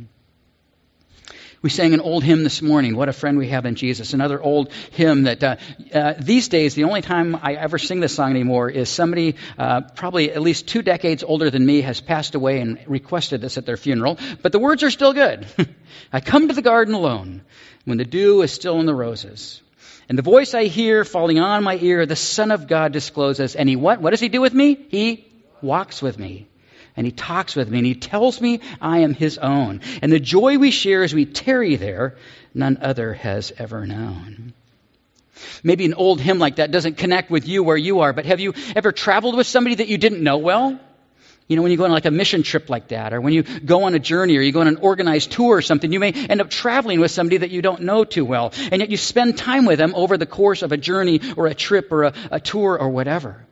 We 1.61 1.69
sang 1.69 1.93
an 1.93 1.99
old 1.99 2.23
hymn 2.23 2.43
this 2.43 2.61
morning, 2.61 2.95
What 2.95 3.09
a 3.09 3.13
Friend 3.13 3.37
We 3.37 3.49
Have 3.49 3.65
in 3.65 3.75
Jesus. 3.75 4.13
Another 4.13 4.41
old 4.41 4.71
hymn 4.91 5.23
that 5.23 5.43
uh, 5.43 5.55
uh, 5.93 6.13
these 6.17 6.47
days, 6.47 6.73
the 6.73 6.85
only 6.85 7.01
time 7.01 7.35
I 7.35 7.55
ever 7.55 7.77
sing 7.77 7.99
this 7.99 8.15
song 8.15 8.29
anymore 8.29 8.69
is 8.69 8.87
somebody, 8.87 9.35
uh, 9.57 9.81
probably 9.81 10.31
at 10.31 10.41
least 10.41 10.69
two 10.69 10.81
decades 10.81 11.21
older 11.21 11.49
than 11.49 11.65
me, 11.65 11.81
has 11.81 11.99
passed 11.99 12.35
away 12.35 12.61
and 12.61 12.79
requested 12.87 13.41
this 13.41 13.57
at 13.57 13.65
their 13.65 13.75
funeral. 13.75 14.17
But 14.41 14.53
the 14.53 14.59
words 14.59 14.83
are 14.83 14.89
still 14.89 15.11
good. 15.11 15.47
I 16.13 16.21
come 16.21 16.47
to 16.47 16.53
the 16.53 16.61
garden 16.61 16.93
alone 16.93 17.41
when 17.83 17.97
the 17.97 18.05
dew 18.05 18.41
is 18.41 18.53
still 18.53 18.79
in 18.79 18.85
the 18.85 18.95
roses. 18.95 19.61
And 20.09 20.17
the 20.17 20.23
voice 20.23 20.55
I 20.55 20.65
hear 20.65 21.05
falling 21.05 21.39
on 21.39 21.63
my 21.63 21.77
ear, 21.77 22.07
the 22.07 22.15
Son 22.15 22.49
of 22.49 22.67
God 22.67 22.91
discloses. 22.91 23.55
And 23.55 23.69
he 23.69 23.75
what? 23.75 24.01
What 24.01 24.09
does 24.09 24.19
he 24.19 24.27
do 24.29 24.41
with 24.41 24.53
me? 24.53 24.87
He 24.89 25.25
walks 25.61 26.01
with 26.01 26.17
me. 26.17 26.47
And 26.97 27.05
he 27.05 27.11
talks 27.11 27.55
with 27.55 27.69
me 27.69 27.77
and 27.77 27.87
he 27.87 27.95
tells 27.95 28.41
me 28.41 28.59
I 28.81 28.99
am 28.99 29.13
his 29.13 29.37
own. 29.37 29.81
And 30.01 30.11
the 30.11 30.19
joy 30.19 30.57
we 30.57 30.71
share 30.71 31.03
as 31.03 31.13
we 31.13 31.25
tarry 31.25 31.75
there, 31.75 32.17
none 32.53 32.79
other 32.81 33.13
has 33.13 33.53
ever 33.57 33.85
known. 33.85 34.53
Maybe 35.63 35.85
an 35.85 35.93
old 35.93 36.19
hymn 36.19 36.39
like 36.39 36.57
that 36.57 36.71
doesn't 36.71 36.97
connect 36.97 37.29
with 37.29 37.47
you 37.47 37.63
where 37.63 37.77
you 37.77 38.01
are, 38.01 38.11
but 38.11 38.25
have 38.25 38.41
you 38.41 38.53
ever 38.75 38.91
traveled 38.91 39.37
with 39.37 39.47
somebody 39.47 39.75
that 39.75 39.87
you 39.87 39.97
didn't 39.97 40.21
know 40.21 40.37
well? 40.37 40.77
You 41.49 41.55
know, 41.55 41.63
when 41.63 41.71
you 41.71 41.77
go 41.77 41.85
on 41.85 41.91
like 41.91 42.05
a 42.05 42.11
mission 42.11 42.43
trip 42.43 42.69
like 42.69 42.89
that, 42.89 43.11
or 43.11 43.19
when 43.21 43.33
you 43.33 43.41
go 43.41 43.85
on 43.85 43.95
a 43.95 43.99
journey, 43.99 44.37
or 44.37 44.41
you 44.41 44.51
go 44.51 44.61
on 44.61 44.67
an 44.67 44.77
organized 44.77 45.31
tour 45.31 45.57
or 45.57 45.61
something, 45.63 45.91
you 45.91 45.99
may 45.99 46.11
end 46.11 46.41
up 46.41 46.51
traveling 46.51 46.99
with 46.99 47.09
somebody 47.09 47.37
that 47.37 47.49
you 47.49 47.63
don't 47.63 47.81
know 47.81 48.03
too 48.03 48.23
well. 48.23 48.53
And 48.71 48.81
yet 48.81 48.91
you 48.91 48.97
spend 48.97 49.35
time 49.35 49.65
with 49.65 49.79
them 49.79 49.95
over 49.95 50.15
the 50.15 50.27
course 50.27 50.61
of 50.61 50.71
a 50.71 50.77
journey 50.77 51.21
or 51.35 51.47
a 51.47 51.55
trip 51.55 51.91
or 51.91 52.03
a, 52.03 52.13
a 52.29 52.39
tour 52.39 52.77
or 52.79 52.89
whatever. 52.89 53.47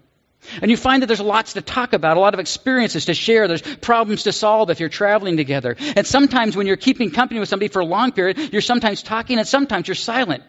And 0.61 0.69
you 0.69 0.77
find 0.77 1.01
that 1.01 1.07
there's 1.07 1.19
lots 1.19 1.53
to 1.53 1.61
talk 1.61 1.93
about, 1.93 2.17
a 2.17 2.19
lot 2.19 2.35
of 2.35 2.39
experiences 2.39 3.05
to 3.05 3.15
share. 3.15 3.47
There's 3.47 3.63
problems 3.63 4.23
to 4.23 4.31
solve 4.31 4.69
if 4.69 4.79
you're 4.79 4.89
traveling 4.89 5.35
together. 5.35 5.75
And 5.95 6.05
sometimes 6.05 6.55
when 6.55 6.67
you're 6.67 6.77
keeping 6.77 7.09
company 7.09 7.39
with 7.39 7.49
somebody 7.49 7.69
for 7.69 7.79
a 7.79 7.85
long 7.85 8.11
period, 8.11 8.53
you're 8.53 8.61
sometimes 8.61 9.01
talking 9.01 9.39
and 9.39 9.47
sometimes 9.47 9.87
you're 9.87 9.95
silent. 9.95 10.43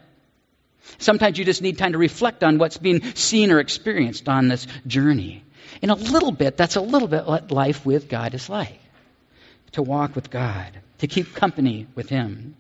Sometimes 0.98 1.38
you 1.38 1.46
just 1.46 1.62
need 1.62 1.78
time 1.78 1.92
to 1.92 1.98
reflect 1.98 2.44
on 2.44 2.58
what's 2.58 2.76
being 2.76 3.14
seen 3.14 3.50
or 3.50 3.58
experienced 3.58 4.28
on 4.28 4.48
this 4.48 4.66
journey. 4.86 5.44
In 5.82 5.90
a 5.90 5.94
little 5.94 6.32
bit, 6.32 6.56
that's 6.56 6.76
a 6.76 6.80
little 6.80 7.08
bit 7.08 7.26
what 7.26 7.50
life 7.50 7.84
with 7.84 8.08
God 8.08 8.34
is 8.34 8.48
like. 8.48 8.78
To 9.72 9.82
walk 9.82 10.14
with 10.14 10.30
God, 10.30 10.78
to 10.98 11.06
keep 11.06 11.34
company 11.34 11.86
with 11.94 12.08
Him. 12.08 12.56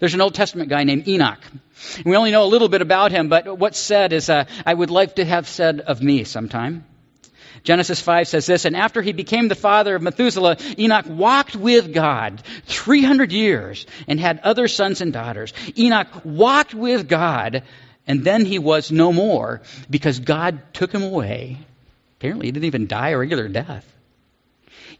There's 0.00 0.14
an 0.14 0.20
Old 0.20 0.34
Testament 0.34 0.68
guy 0.68 0.84
named 0.84 1.08
Enoch. 1.08 1.40
We 2.04 2.16
only 2.16 2.30
know 2.30 2.44
a 2.44 2.46
little 2.46 2.68
bit 2.68 2.82
about 2.82 3.12
him, 3.12 3.28
but 3.28 3.58
what's 3.58 3.78
said 3.78 4.12
is, 4.12 4.28
uh, 4.28 4.44
I 4.66 4.74
would 4.74 4.90
like 4.90 5.16
to 5.16 5.24
have 5.24 5.48
said 5.48 5.80
of 5.80 6.02
me 6.02 6.24
sometime. 6.24 6.84
Genesis 7.62 8.00
5 8.00 8.28
says 8.28 8.46
this, 8.46 8.64
and 8.64 8.76
after 8.76 9.02
he 9.02 9.12
became 9.12 9.48
the 9.48 9.54
father 9.54 9.94
of 9.94 10.02
Methuselah, 10.02 10.58
Enoch 10.78 11.06
walked 11.08 11.56
with 11.56 11.92
God 11.92 12.42
300 12.66 13.32
years 13.32 13.86
and 14.06 14.20
had 14.20 14.40
other 14.40 14.68
sons 14.68 15.00
and 15.00 15.12
daughters. 15.12 15.52
Enoch 15.76 16.08
walked 16.24 16.74
with 16.74 17.08
God, 17.08 17.62
and 18.06 18.24
then 18.24 18.44
he 18.44 18.58
was 18.58 18.92
no 18.92 19.12
more 19.12 19.62
because 19.90 20.20
God 20.20 20.60
took 20.72 20.92
him 20.92 21.02
away 21.02 21.58
Apparently, 22.18 22.46
he 22.46 22.52
didn't 22.52 22.66
even 22.66 22.86
die 22.86 23.10
a 23.10 23.18
regular 23.18 23.48
death. 23.48 23.86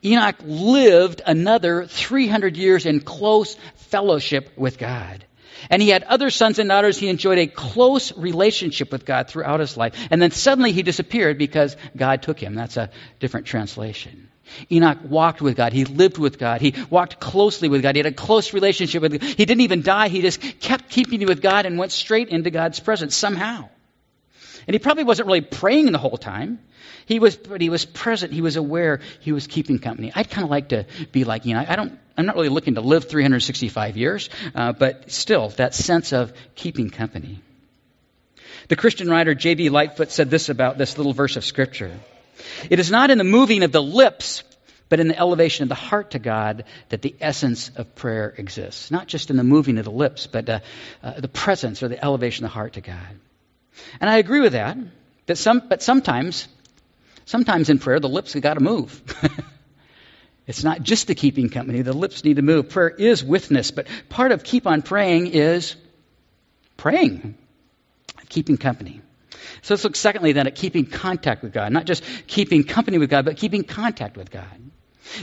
Enoch 0.04 0.37
lived 0.44 1.20
another 1.26 1.87
300 1.87 2.56
years 2.56 2.87
in 2.87 3.00
close 3.00 3.56
fellowship 3.75 4.52
with 4.56 4.78
God. 4.78 5.25
And 5.70 5.82
he 5.82 5.88
had 5.88 6.04
other 6.04 6.30
sons 6.30 6.58
and 6.60 6.68
daughters. 6.68 6.96
He 6.96 7.08
enjoyed 7.08 7.38
a 7.38 7.48
close 7.48 8.16
relationship 8.16 8.92
with 8.92 9.04
God 9.04 9.28
throughout 9.28 9.58
his 9.58 9.76
life. 9.76 9.94
And 10.10 10.22
then 10.22 10.30
suddenly 10.30 10.70
he 10.70 10.82
disappeared 10.82 11.37
because 11.37 11.76
God 11.96 12.22
took 12.22 12.38
him. 12.38 12.54
That's 12.54 12.76
a 12.76 12.90
different 13.18 13.46
translation. 13.46 14.28
Enoch 14.70 14.98
walked 15.04 15.42
with 15.42 15.56
God. 15.56 15.72
He 15.72 15.84
lived 15.84 16.16
with 16.16 16.38
God. 16.38 16.60
He 16.60 16.75
walked 16.88 17.20
closely 17.20 17.68
with 17.68 17.82
God. 17.82 17.96
He 17.96 17.98
had 17.98 18.06
a 18.06 18.12
close 18.12 18.54
relationship 18.54 19.02
with 19.02 19.12
God. 19.12 19.22
He 19.22 19.44
didn't 19.44 19.62
even 19.62 19.82
die. 19.82 20.08
He 20.08 20.22
just 20.22 20.40
kept 20.60 20.88
keeping 20.88 21.26
with 21.26 21.42
God 21.42 21.66
and 21.66 21.78
went 21.78 21.92
straight 21.92 22.28
into 22.28 22.50
God's 22.50 22.80
presence 22.80 23.16
somehow. 23.16 23.68
And 24.68 24.75
he 24.75 24.78
probably 24.78 25.04
wasn't 25.04 25.28
really 25.28 25.40
praying 25.40 25.90
the 25.92 25.98
whole 25.98 26.18
time. 26.18 26.58
He 27.06 27.20
was, 27.20 27.38
but 27.38 27.62
he 27.62 27.70
was 27.70 27.87
present. 27.87 28.34
He 28.34 28.42
was 28.42 28.56
aware. 28.56 29.00
He 29.20 29.32
was 29.32 29.46
keeping 29.46 29.78
company. 29.78 30.12
I'd 30.14 30.28
kind 30.28 30.44
of 30.44 30.50
like 30.50 30.68
to 30.68 30.84
be 31.10 31.25
like, 31.25 31.46
you 31.46 31.54
know, 31.54 31.64
I 31.66 31.75
don't, 31.75 31.98
I'm 32.18 32.26
not 32.26 32.34
really 32.34 32.50
looking 32.50 32.75
to 32.75 32.82
live 32.82 33.08
365 33.08 33.96
years, 33.96 34.28
uh, 34.54 34.75
but 34.75 35.10
still, 35.10 35.48
that 35.56 35.75
sense 35.75 36.12
of 36.12 36.34
keeping 36.54 36.90
company. 36.90 37.40
The 38.68 38.76
Christian 38.76 39.08
writer 39.08 39.34
J.B. 39.34 39.70
Lightfoot 39.70 40.10
said 40.10 40.28
this 40.28 40.50
about 40.50 40.76
this 40.76 40.98
little 40.98 41.14
verse 41.14 41.37
of 41.37 41.46
Scripture. 41.46 41.98
It 42.68 42.78
is 42.78 42.90
not 42.90 43.10
in 43.10 43.16
the 43.16 43.25
moving 43.25 43.62
of 43.62 43.72
the 43.72 43.82
lips, 43.82 44.44
but 44.90 45.00
in 45.00 45.08
the 45.08 45.18
elevation 45.18 45.62
of 45.62 45.70
the 45.70 45.76
heart 45.76 46.10
to 46.10 46.18
God 46.18 46.64
that 46.90 47.00
the 47.00 47.16
essence 47.22 47.70
of 47.70 47.94
prayer 47.94 48.34
exists. 48.37 48.90
Not 48.90 49.06
just 49.06 49.30
in 49.30 49.38
the 49.38 49.44
moving 49.44 49.78
of 49.78 49.87
the 49.87 49.90
lips, 49.90 50.26
but 50.26 50.46
uh, 50.46 50.60
uh, 51.02 51.20
the 51.20 51.28
presence 51.28 51.82
or 51.82 51.88
the 51.88 52.04
elevation 52.04 52.44
of 52.44 52.50
the 52.50 52.54
heart 52.54 52.75
to 52.75 52.82
God. 52.82 53.18
And 54.00 54.08
I 54.08 54.18
agree 54.18 54.40
with 54.40 54.52
that. 54.52 54.76
That 55.26 55.37
some, 55.37 55.62
but 55.68 55.82
sometimes, 55.82 56.49
sometimes 57.26 57.68
in 57.68 57.78
prayer, 57.78 58.00
the 58.00 58.08
lips 58.08 58.32
have 58.32 58.42
got 58.42 58.54
to 58.54 58.61
move. 58.61 59.02
it's 60.47 60.64
not 60.64 60.82
just 60.82 61.06
the 61.06 61.14
keeping 61.14 61.50
company; 61.50 61.82
the 61.82 61.92
lips 61.92 62.25
need 62.25 62.37
to 62.37 62.42
move. 62.42 62.70
Prayer 62.70 62.90
is 62.90 63.23
withness, 63.23 63.70
but 63.70 63.87
part 64.08 64.32
of 64.32 64.42
keep 64.42 64.66
on 64.66 64.82
praying 64.82 65.28
is 65.28 65.76
praying, 66.76 67.37
keeping 68.28 68.56
company. 68.56 69.02
So 69.62 69.75
let's 69.75 69.85
look 69.85 69.97
secondly 69.97 70.32
then 70.32 70.47
at 70.47 70.54
keeping 70.54 70.87
contact 70.87 71.42
with 71.42 71.52
God. 71.52 71.73
Not 71.73 71.85
just 71.85 72.04
keeping 72.26 72.64
company 72.64 72.99
with 72.99 73.11
God, 73.11 73.25
but 73.25 73.37
keeping 73.37 73.64
contact 73.64 74.16
with 74.16 74.30
God. 74.30 74.47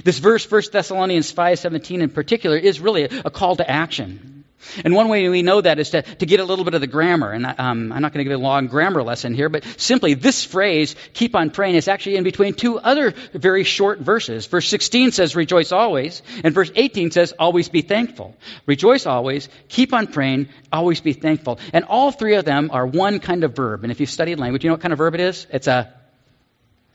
This 0.04 0.20
verse, 0.20 0.50
1 0.50 0.64
Thessalonians 0.72 1.32
5.17 1.32 2.02
in 2.02 2.10
particular, 2.10 2.58
is 2.58 2.80
really 2.80 3.04
a 3.04 3.30
call 3.30 3.56
to 3.56 3.70
action. 3.70 4.35
And 4.84 4.94
one 4.94 5.10
way 5.10 5.28
we 5.30 5.42
know 5.42 5.62
that 5.62 5.80
is 5.80 5.92
to, 5.92 6.02
to 6.02 6.26
get 6.26 6.40
a 6.40 6.44
little 6.44 6.66
bit 6.66 6.74
of 6.74 6.82
the 6.82 6.88
grammar. 6.88 7.32
And 7.32 7.46
um, 7.46 7.92
I'm 7.92 8.02
not 8.02 8.14
going 8.14 8.26
to 8.26 8.30
give 8.30 8.40
a 8.40 8.44
long 8.44 8.68
grammar 8.68 9.04
lesson 9.04 9.34
here, 9.34 9.50
but 9.50 9.64
simply 9.78 10.14
this 10.14 10.44
phrase, 10.44 10.96
keep 11.14 11.36
on 11.36 11.50
praying, 11.50 11.76
is 11.76 11.88
actually 11.88 12.18
in 12.18 12.24
between 12.24 12.54
two 12.54 12.80
other 12.80 13.14
very 13.34 13.64
short 13.64 14.00
verses. 14.00 14.48
Verse 14.48 14.68
16 14.68 15.12
says, 15.12 15.36
rejoice 15.36 15.72
always. 15.72 16.22
And 16.44 16.54
verse 16.54 16.72
18 16.76 17.12
says, 17.12 17.34
always 17.38 17.70
be 17.70 17.82
thankful. 17.82 18.36
Rejoice 18.66 19.06
always, 19.06 19.50
keep 19.70 19.94
on 19.94 20.08
praying, 20.08 20.50
always 20.72 21.02
be 21.02 21.14
thankful. 21.14 21.60
And 21.74 21.86
all 21.86 22.12
three 22.12 22.36
of 22.36 22.46
them 22.46 22.70
are 22.72 22.86
one 22.86 23.20
kind 23.20 23.44
of 23.44 23.56
verb. 23.56 23.84
And 23.84 23.92
if 23.92 24.00
you've 24.00 24.10
studied 24.10 24.40
language, 24.40 24.64
you 24.64 24.70
know 24.70 24.74
what 24.74 24.82
kind 24.82 24.94
of 24.94 24.98
verb 24.98 25.16
it 25.16 25.22
is? 25.22 25.48
It's 25.52 25.68
a, 25.68 25.94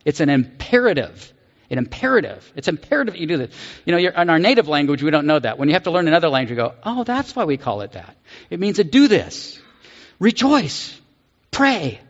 it's 0.04 0.20
an 0.20 0.28
imperative 0.28 1.32
an 1.70 1.78
imperative. 1.78 2.52
It's 2.56 2.68
imperative 2.68 3.14
that 3.14 3.20
you 3.20 3.26
do 3.26 3.36
this. 3.36 3.54
You 3.84 3.92
know, 3.92 3.98
in 3.98 4.30
our 4.30 4.38
native 4.38 4.68
language, 4.68 5.02
we 5.02 5.10
don't 5.10 5.26
know 5.26 5.38
that. 5.38 5.58
When 5.58 5.68
you 5.68 5.74
have 5.74 5.84
to 5.84 5.90
learn 5.90 6.08
another 6.08 6.28
language, 6.28 6.50
you 6.50 6.56
go, 6.56 6.74
oh, 6.82 7.04
that's 7.04 7.34
why 7.34 7.44
we 7.44 7.56
call 7.56 7.82
it 7.82 7.92
that. 7.92 8.16
It 8.50 8.58
means 8.58 8.76
to 8.76 8.84
do 8.84 9.08
this. 9.08 9.60
Rejoice. 10.18 10.98
Pray. 11.50 12.00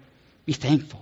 Be 0.46 0.52
thankful. 0.52 1.00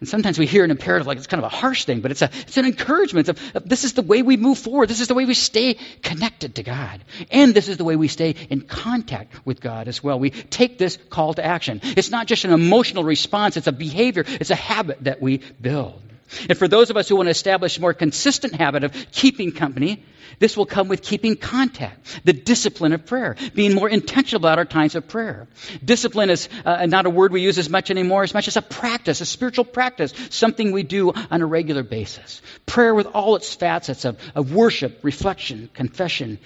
And 0.00 0.08
sometimes 0.08 0.38
we 0.38 0.44
hear 0.44 0.64
an 0.64 0.70
imperative 0.70 1.06
like 1.06 1.16
it's 1.16 1.28
kind 1.28 1.42
of 1.42 1.50
a 1.50 1.56
harsh 1.56 1.86
thing, 1.86 2.00
but 2.00 2.10
it's, 2.10 2.20
a, 2.20 2.28
it's 2.40 2.58
an 2.58 2.66
encouragement 2.66 3.38
this 3.64 3.84
is 3.84 3.94
the 3.94 4.02
way 4.02 4.20
we 4.20 4.36
move 4.36 4.58
forward. 4.58 4.90
This 4.90 5.00
is 5.00 5.08
the 5.08 5.14
way 5.14 5.24
we 5.24 5.32
stay 5.32 5.78
connected 6.02 6.56
to 6.56 6.62
God. 6.62 7.02
And 7.30 7.54
this 7.54 7.68
is 7.68 7.78
the 7.78 7.84
way 7.84 7.96
we 7.96 8.08
stay 8.08 8.34
in 8.50 8.60
contact 8.60 9.46
with 9.46 9.62
God 9.62 9.88
as 9.88 10.02
well. 10.02 10.18
We 10.18 10.30
take 10.30 10.76
this 10.76 10.98
call 11.08 11.32
to 11.34 11.44
action. 11.44 11.80
It's 11.82 12.10
not 12.10 12.26
just 12.26 12.44
an 12.44 12.52
emotional 12.52 13.02
response, 13.02 13.56
it's 13.56 13.66
a 13.66 13.72
behavior, 13.72 14.24
it's 14.26 14.50
a 14.50 14.56
habit 14.56 15.04
that 15.04 15.22
we 15.22 15.40
build. 15.60 16.02
And 16.48 16.58
for 16.58 16.68
those 16.68 16.90
of 16.90 16.96
us 16.96 17.08
who 17.08 17.16
want 17.16 17.26
to 17.26 17.30
establish 17.30 17.78
a 17.78 17.80
more 17.80 17.94
consistent 17.94 18.54
habit 18.54 18.84
of 18.84 18.92
keeping 19.12 19.52
company, 19.52 20.04
this 20.38 20.56
will 20.56 20.66
come 20.66 20.88
with 20.88 21.02
keeping 21.02 21.36
contact, 21.36 22.20
the 22.24 22.32
discipline 22.32 22.92
of 22.92 23.06
prayer, 23.06 23.36
being 23.54 23.74
more 23.74 23.88
intentional 23.88 24.40
about 24.40 24.58
our 24.58 24.64
times 24.64 24.94
of 24.94 25.06
prayer. 25.08 25.46
Discipline 25.84 26.30
is 26.30 26.48
uh, 26.64 26.86
not 26.86 27.06
a 27.06 27.10
word 27.10 27.32
we 27.32 27.42
use 27.42 27.58
as 27.58 27.70
much 27.70 27.90
anymore, 27.90 28.22
as 28.22 28.34
much 28.34 28.48
as 28.48 28.56
a 28.56 28.62
practice, 28.62 29.20
a 29.20 29.26
spiritual 29.26 29.64
practice, 29.64 30.12
something 30.30 30.72
we 30.72 30.82
do 30.82 31.12
on 31.30 31.40
a 31.40 31.46
regular 31.46 31.82
basis. 31.82 32.42
Prayer 32.66 32.94
with 32.94 33.06
all 33.06 33.36
its 33.36 33.54
facets 33.54 34.04
of, 34.04 34.18
of 34.34 34.52
worship, 34.52 35.00
reflection, 35.02 35.70
confession, 35.72 36.38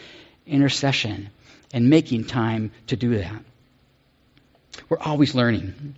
intercession, 0.47 1.31
and 1.73 1.89
making 1.91 2.25
time 2.25 2.73
to 2.89 2.97
do 2.97 3.19
that. 3.19 3.43
We're 4.89 4.99
always 4.99 5.35
learning. 5.35 5.95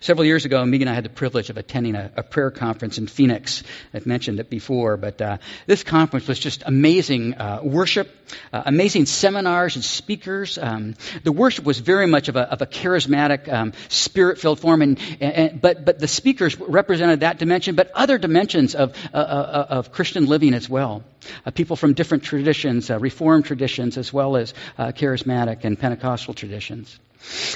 Several 0.00 0.24
years 0.24 0.44
ago, 0.44 0.64
Megan 0.64 0.88
and 0.88 0.92
I 0.92 0.94
had 0.94 1.04
the 1.04 1.10
privilege 1.10 1.50
of 1.50 1.56
attending 1.56 1.94
a, 1.94 2.10
a 2.16 2.22
prayer 2.22 2.50
conference 2.50 2.98
in 2.98 3.06
Phoenix. 3.06 3.62
I've 3.94 4.06
mentioned 4.06 4.40
it 4.40 4.50
before, 4.50 4.96
but 4.96 5.20
uh, 5.20 5.38
this 5.66 5.82
conference 5.82 6.26
was 6.26 6.38
just 6.38 6.62
amazing 6.66 7.34
uh, 7.34 7.60
worship, 7.62 8.08
uh, 8.52 8.62
amazing 8.66 9.06
seminars 9.06 9.76
and 9.76 9.84
speakers. 9.84 10.58
Um, 10.58 10.94
the 11.22 11.32
worship 11.32 11.64
was 11.64 11.78
very 11.78 12.06
much 12.06 12.28
of 12.28 12.36
a, 12.36 12.50
of 12.52 12.62
a 12.62 12.66
charismatic, 12.66 13.52
um, 13.52 13.72
spirit-filled 13.88 14.60
form, 14.60 14.82
and, 14.82 14.98
and, 15.20 15.60
but 15.60 15.84
but 15.84 15.98
the 15.98 16.08
speakers 16.08 16.58
represented 16.58 17.20
that 17.20 17.38
dimension, 17.38 17.74
but 17.74 17.90
other 17.94 18.18
dimensions 18.18 18.74
of 18.74 18.96
uh, 19.12 19.16
uh, 19.16 19.66
of 19.70 19.92
Christian 19.92 20.26
living 20.26 20.54
as 20.54 20.68
well. 20.68 21.02
Uh, 21.44 21.50
people 21.50 21.76
from 21.76 21.92
different 21.94 22.24
traditions, 22.24 22.90
Reformed 22.90 23.44
traditions, 23.44 23.98
as 23.98 24.12
well 24.12 24.36
as 24.36 24.54
charismatic 24.78 25.64
and 25.64 25.78
Pentecostal 25.78 26.34
traditions. 26.34 26.98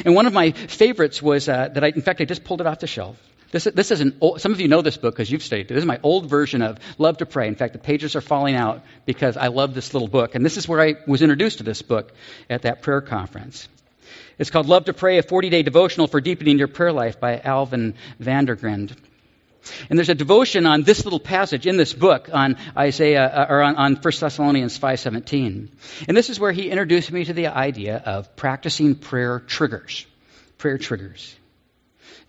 And 0.04 0.14
one 0.14 0.26
of 0.26 0.33
my 0.33 0.52
favorites 0.52 1.23
was 1.23 1.49
uh, 1.49 1.68
that 1.68 1.85
I, 1.85 1.88
in 1.88 2.02
fact, 2.02 2.21
I 2.21 2.25
just 2.25 2.44
pulled 2.44 2.61
it 2.61 2.66
off 2.66 2.80
the 2.80 2.87
shelf. 2.87 3.16
This, 3.50 3.64
this 3.64 3.92
is 3.92 4.00
an 4.00 4.16
old, 4.21 4.40
some 4.40 4.52
of 4.52 4.61
you 4.61 4.66
know 4.66 4.83
this 4.83 4.97
book 4.97 5.14
because 5.14 5.30
you've 5.30 5.42
studied 5.42 5.71
it. 5.71 5.75
This 5.75 5.78
is 5.78 5.87
my 5.87 6.00
old 6.02 6.28
version 6.28 6.61
of 6.61 6.78
Love 6.99 7.18
to 7.18 7.26
Pray. 7.26 7.47
In 7.47 7.54
fact, 7.54 7.73
the 7.73 7.78
pages 7.78 8.16
are 8.16 8.21
falling 8.21 8.56
out 8.56 8.83
because 9.06 9.37
I 9.37 9.47
love 9.47 9.75
this 9.75 9.94
little 9.94 10.09
book. 10.09 10.35
And 10.35 10.44
this 10.44 10.56
is 10.56 10.66
where 10.66 10.80
I 10.80 10.97
was 11.06 11.23
introduced 11.23 11.59
to 11.59 11.64
this 11.64 11.80
book 11.80 12.12
at 12.50 12.62
that 12.62 12.83
prayer 12.83 13.00
conference. 13.00 13.68
It's 14.38 14.50
called 14.50 14.66
Love 14.66 14.87
to 14.87 14.92
Pray, 14.92 15.18
a 15.18 15.23
40 15.23 15.50
day 15.50 15.62
devotional 15.62 16.09
for 16.09 16.21
deepening 16.21 16.59
your 16.59 16.66
prayer 16.66 16.92
life 16.92 17.21
by 17.21 17.38
Alvin 17.38 17.94
VanderGriend. 18.21 18.97
And 19.88 19.99
there's 19.99 20.09
a 20.09 20.14
devotion 20.14 20.66
on 20.66 20.83
this 20.83 21.04
little 21.04 21.21
passage 21.21 21.66
in 21.66 21.76
this 21.76 21.92
book 21.92 22.28
on 22.33 22.56
Isaiah 22.76 23.26
uh, 23.26 23.47
or 23.49 23.62
on, 23.62 23.76
on 23.76 23.97
1 23.97 24.02
Thessalonians 24.02 24.78
5:17. 24.78 25.68
And 26.09 26.16
this 26.16 26.30
is 26.30 26.38
where 26.38 26.52
he 26.52 26.71
introduced 26.71 27.11
me 27.11 27.25
to 27.25 27.33
the 27.33 27.49
idea 27.49 27.97
of 28.04 28.37
practicing 28.37 28.94
prayer 28.94 29.40
triggers. 29.40 30.06
Prayer 30.59 30.78
triggers. 30.78 31.35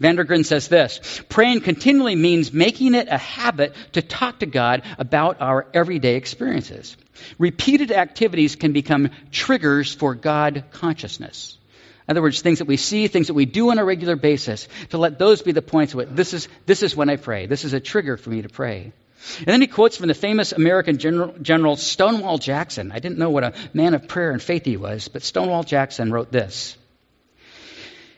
VanderGriend 0.01 0.45
says 0.45 0.67
this 0.67 1.21
praying 1.29 1.61
continually 1.61 2.15
means 2.15 2.51
making 2.51 2.95
it 2.95 3.07
a 3.07 3.17
habit 3.17 3.73
to 3.93 4.01
talk 4.01 4.39
to 4.39 4.45
God 4.45 4.83
about 4.97 5.41
our 5.41 5.67
everyday 5.73 6.15
experiences. 6.15 6.97
Repeated 7.39 7.91
activities 7.91 8.55
can 8.55 8.73
become 8.73 9.09
triggers 9.31 9.93
for 9.93 10.15
God 10.15 10.65
consciousness. 10.71 11.54
In 12.07 12.12
other 12.12 12.21
words, 12.21 12.41
things 12.41 12.59
that 12.59 12.67
we 12.67 12.77
see, 12.77 13.07
things 13.07 13.27
that 13.27 13.33
we 13.33 13.45
do 13.45 13.71
on 13.71 13.79
a 13.79 13.85
regular 13.85 14.15
basis, 14.15 14.67
to 14.89 14.97
let 15.00 15.17
those 15.17 15.41
be 15.41 15.53
the 15.53 15.62
points 15.63 15.93
of 15.93 16.15
This 16.15 16.33
is, 16.33 16.47
this 16.65 16.83
is 16.83 16.95
when 16.95 17.09
I 17.09 17.15
pray. 17.15 17.47
This 17.47 17.63
is 17.63 17.74
a 17.74 17.79
trigger 17.79 18.15
for 18.15 18.29
me 18.29 18.43
to 18.43 18.50
pray. 18.50 18.93
And 19.39 19.47
then 19.47 19.62
he 19.62 19.67
quotes 19.67 19.97
from 19.97 20.07
the 20.07 20.13
famous 20.13 20.51
American 20.51 21.00
General, 21.00 21.33
General 21.41 21.75
Stonewall 21.77 22.38
Jackson. 22.38 22.91
I 22.91 23.00
didn't 23.00 23.17
know 23.17 23.31
what 23.31 23.43
a 23.43 23.53
man 23.74 23.95
of 23.95 24.07
prayer 24.07 24.29
and 24.29 24.41
faith 24.41 24.65
he 24.65 24.77
was, 24.77 25.07
but 25.07 25.24
Stonewall 25.24 25.63
Jackson 25.63 26.12
wrote 26.12 26.31
this. 26.31 26.77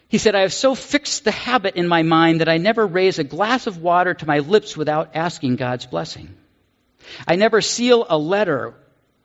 He 0.10 0.18
said, 0.18 0.36
I 0.36 0.42
have 0.42 0.54
so 0.54 0.76
fixed 0.76 1.24
the 1.24 1.32
habit 1.32 1.76
in 1.76 1.88
my 1.88 2.04
mind 2.04 2.42
that 2.42 2.50
I 2.50 2.58
never 2.58 2.86
raise 2.86 3.20
a 3.20 3.24
glass 3.24 3.68
of 3.68 3.82
water 3.82 4.14
to 4.14 4.26
my 4.26 4.40
lips 4.40 4.76
without 4.76 5.16
asking 5.16 5.58
God's 5.58 5.86
blessing. 5.86 6.36
I 7.26 7.36
never 7.36 7.62
seal 7.62 8.06
a 8.10 8.18
letter 8.18 8.74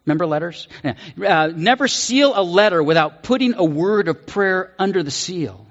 Remember 0.05 0.27
letters? 0.27 0.69
Uh, 0.85 1.53
never 1.55 1.87
seal 1.89 2.33
a 2.35 2.43
letter 2.43 2.83
without 2.83 3.23
putting 3.23 3.55
a 3.55 3.65
word 3.65 4.09
of 4.09 4.27
prayer 4.27 4.75
under 4.79 5.03
the 5.03 5.11
seal. 5.11 5.67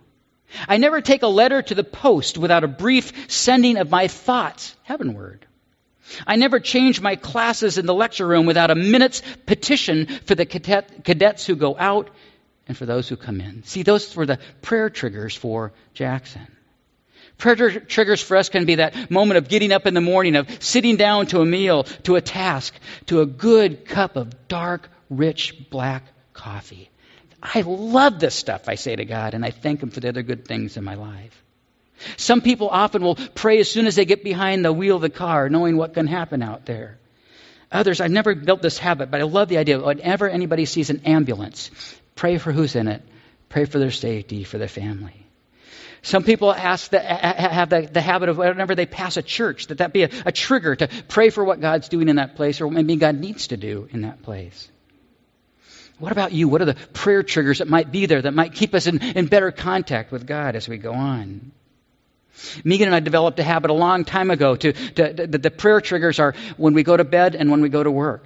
I 0.67 0.77
never 0.77 1.01
take 1.01 1.23
a 1.23 1.27
letter 1.27 1.61
to 1.61 1.75
the 1.75 1.83
post 1.83 2.37
without 2.37 2.63
a 2.63 2.67
brief 2.67 3.31
sending 3.31 3.77
of 3.77 3.89
my 3.89 4.07
thoughts 4.07 4.75
heavenward. 4.83 5.45
I 6.27 6.35
never 6.35 6.59
change 6.59 7.01
my 7.01 7.15
classes 7.15 7.77
in 7.77 7.85
the 7.85 7.93
lecture 7.93 8.27
room 8.27 8.45
without 8.45 8.71
a 8.71 8.75
minute's 8.75 9.21
petition 9.45 10.07
for 10.25 10.35
the 10.35 10.45
cadet, 10.45 11.03
cadets 11.03 11.45
who 11.45 11.55
go 11.55 11.77
out 11.77 12.09
and 12.67 12.77
for 12.77 12.85
those 12.85 13.07
who 13.07 13.15
come 13.15 13.41
in. 13.41 13.63
See, 13.63 13.83
those 13.83 14.15
were 14.15 14.25
the 14.25 14.39
prayer 14.61 14.89
triggers 14.89 15.35
for 15.35 15.73
Jackson. 15.93 16.47
Prayer 17.41 17.79
triggers 17.79 18.21
for 18.21 18.37
us 18.37 18.49
can 18.49 18.65
be 18.65 18.75
that 18.75 19.09
moment 19.09 19.39
of 19.39 19.49
getting 19.49 19.71
up 19.71 19.87
in 19.87 19.95
the 19.95 19.99
morning, 20.01 20.35
of 20.35 20.63
sitting 20.63 20.95
down 20.95 21.25
to 21.25 21.41
a 21.41 21.45
meal, 21.45 21.85
to 22.03 22.15
a 22.15 22.21
task, 22.21 22.75
to 23.07 23.21
a 23.21 23.25
good 23.25 23.83
cup 23.83 24.15
of 24.15 24.47
dark, 24.47 24.87
rich 25.09 25.69
black 25.71 26.03
coffee. 26.33 26.91
I 27.41 27.61
love 27.61 28.19
this 28.19 28.35
stuff, 28.35 28.69
I 28.69 28.75
say 28.75 28.95
to 28.95 29.05
God, 29.05 29.33
and 29.33 29.43
I 29.43 29.49
thank 29.49 29.81
Him 29.81 29.89
for 29.89 29.99
the 29.99 30.09
other 30.09 30.21
good 30.21 30.45
things 30.45 30.77
in 30.77 30.83
my 30.83 30.93
life. 30.93 31.43
Some 32.15 32.41
people 32.41 32.69
often 32.69 33.01
will 33.01 33.15
pray 33.15 33.59
as 33.59 33.71
soon 33.71 33.87
as 33.87 33.95
they 33.95 34.05
get 34.05 34.23
behind 34.23 34.63
the 34.63 34.71
wheel 34.71 34.97
of 34.97 35.01
the 35.01 35.09
car, 35.09 35.49
knowing 35.49 35.77
what 35.77 35.95
can 35.95 36.05
happen 36.05 36.43
out 36.43 36.67
there. 36.67 36.99
Others, 37.71 38.01
I've 38.01 38.11
never 38.11 38.35
built 38.35 38.61
this 38.61 38.77
habit, 38.77 39.09
but 39.09 39.19
I 39.19 39.23
love 39.23 39.49
the 39.49 39.57
idea. 39.57 39.79
Whenever 39.79 40.29
anybody 40.29 40.65
sees 40.65 40.91
an 40.91 41.01
ambulance, 41.05 41.71
pray 42.13 42.37
for 42.37 42.51
who's 42.51 42.75
in 42.75 42.87
it, 42.87 43.01
pray 43.49 43.65
for 43.65 43.79
their 43.79 43.89
safety, 43.89 44.43
for 44.43 44.59
their 44.59 44.67
family. 44.67 45.25
Some 46.03 46.23
people 46.23 46.51
ask 46.51 46.91
have 46.91 47.69
the, 47.69 47.87
the, 47.91 48.01
habit 48.01 48.29
of 48.29 48.37
whenever 48.37 48.73
they 48.73 48.87
pass 48.87 49.17
a 49.17 49.21
church, 49.21 49.67
that 49.67 49.77
that 49.77 49.93
be 49.93 50.03
a, 50.03 50.09
a 50.25 50.31
trigger 50.31 50.75
to 50.75 50.89
pray 51.07 51.29
for 51.29 51.43
what 51.43 51.61
God's 51.61 51.89
doing 51.89 52.09
in 52.09 52.15
that 52.15 52.35
place 52.35 52.59
or 52.59 52.67
what 52.67 52.73
maybe 52.73 52.95
God 52.95 53.19
needs 53.19 53.47
to 53.47 53.57
do 53.57 53.87
in 53.91 54.01
that 54.01 54.23
place. 54.23 54.69
What 55.99 56.11
about 56.11 56.31
you? 56.31 56.47
What 56.47 56.63
are 56.63 56.65
the 56.65 56.73
prayer 56.73 57.21
triggers 57.21 57.59
that 57.59 57.67
might 57.67 57.91
be 57.91 58.07
there 58.07 58.23
that 58.23 58.33
might 58.33 58.55
keep 58.55 58.73
us 58.73 58.87
in, 58.87 58.99
in 58.99 59.27
better 59.27 59.51
contact 59.51 60.11
with 60.11 60.25
God 60.25 60.55
as 60.55 60.67
we 60.67 60.77
go 60.77 60.93
on? 60.93 61.51
Megan 62.63 62.87
and 62.87 62.95
I 62.95 62.99
developed 63.01 63.39
a 63.39 63.43
habit 63.43 63.69
a 63.69 63.75
long 63.75 64.03
time 64.03 64.31
ago 64.31 64.55
to, 64.55 64.73
to, 64.73 65.27
to 65.27 65.37
the 65.37 65.51
prayer 65.51 65.81
triggers 65.81 66.19
are 66.19 66.33
when 66.57 66.73
we 66.73 66.81
go 66.81 66.97
to 66.97 67.03
bed 67.03 67.35
and 67.35 67.51
when 67.51 67.61
we 67.61 67.69
go 67.69 67.83
to 67.83 67.91
work. 67.91 68.25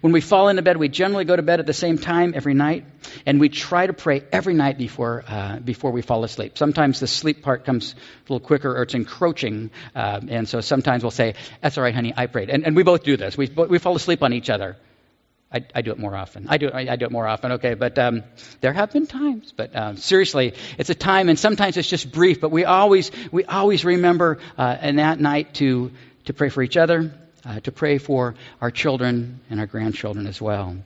When 0.00 0.12
we 0.12 0.20
fall 0.20 0.48
into 0.48 0.62
bed, 0.62 0.76
we 0.76 0.88
generally 0.88 1.24
go 1.24 1.36
to 1.36 1.42
bed 1.42 1.60
at 1.60 1.66
the 1.66 1.72
same 1.72 1.98
time 1.98 2.32
every 2.34 2.54
night, 2.54 2.84
and 3.26 3.40
we 3.40 3.48
try 3.48 3.86
to 3.86 3.92
pray 3.92 4.22
every 4.32 4.54
night 4.54 4.78
before, 4.78 5.24
uh, 5.26 5.58
before 5.58 5.90
we 5.90 6.02
fall 6.02 6.24
asleep. 6.24 6.58
Sometimes 6.58 7.00
the 7.00 7.06
sleep 7.06 7.42
part 7.42 7.64
comes 7.64 7.94
a 7.94 8.32
little 8.32 8.46
quicker 8.46 8.76
or 8.76 8.82
it's 8.82 8.94
encroaching, 8.94 9.70
uh, 9.94 10.20
and 10.28 10.48
so 10.48 10.60
sometimes 10.60 11.02
we'll 11.02 11.10
say, 11.10 11.34
That's 11.60 11.78
all 11.78 11.84
right, 11.84 11.94
honey, 11.94 12.12
I 12.16 12.26
prayed. 12.26 12.50
And, 12.50 12.64
and 12.64 12.76
we 12.76 12.82
both 12.82 13.04
do 13.04 13.16
this. 13.16 13.36
We, 13.36 13.48
we 13.48 13.78
fall 13.78 13.96
asleep 13.96 14.22
on 14.22 14.32
each 14.32 14.50
other. 14.50 14.76
I, 15.52 15.64
I, 15.72 15.82
do 15.82 15.92
it 15.92 15.98
more 15.98 16.16
often. 16.16 16.46
I 16.48 16.58
do 16.58 16.68
I, 16.68 16.80
I 16.90 16.96
do 16.96 17.04
it 17.04 17.12
more 17.12 17.28
often. 17.28 17.52
Okay, 17.52 17.74
but 17.74 17.96
um, 17.96 18.24
there 18.60 18.72
have 18.72 18.92
been 18.92 19.06
times. 19.06 19.52
But 19.56 19.76
um, 19.76 19.96
seriously, 19.96 20.54
it's 20.78 20.90
a 20.90 20.96
time, 20.96 21.28
and 21.28 21.38
sometimes 21.38 21.76
it's 21.76 21.88
just 21.88 22.10
brief. 22.10 22.40
But 22.40 22.50
we 22.50 22.64
always 22.64 23.12
we 23.30 23.44
always 23.44 23.84
remember 23.84 24.38
uh, 24.58 24.76
in 24.82 24.96
that 24.96 25.20
night 25.20 25.54
to 25.54 25.92
to 26.24 26.32
pray 26.32 26.48
for 26.48 26.60
each 26.60 26.76
other, 26.76 27.14
uh, 27.44 27.60
to 27.60 27.72
pray 27.72 27.98
for 27.98 28.34
our 28.60 28.70
children 28.70 29.40
and 29.50 29.60
our 29.60 29.66
grandchildren 29.66 30.26
as 30.26 30.40
well. 30.40 30.76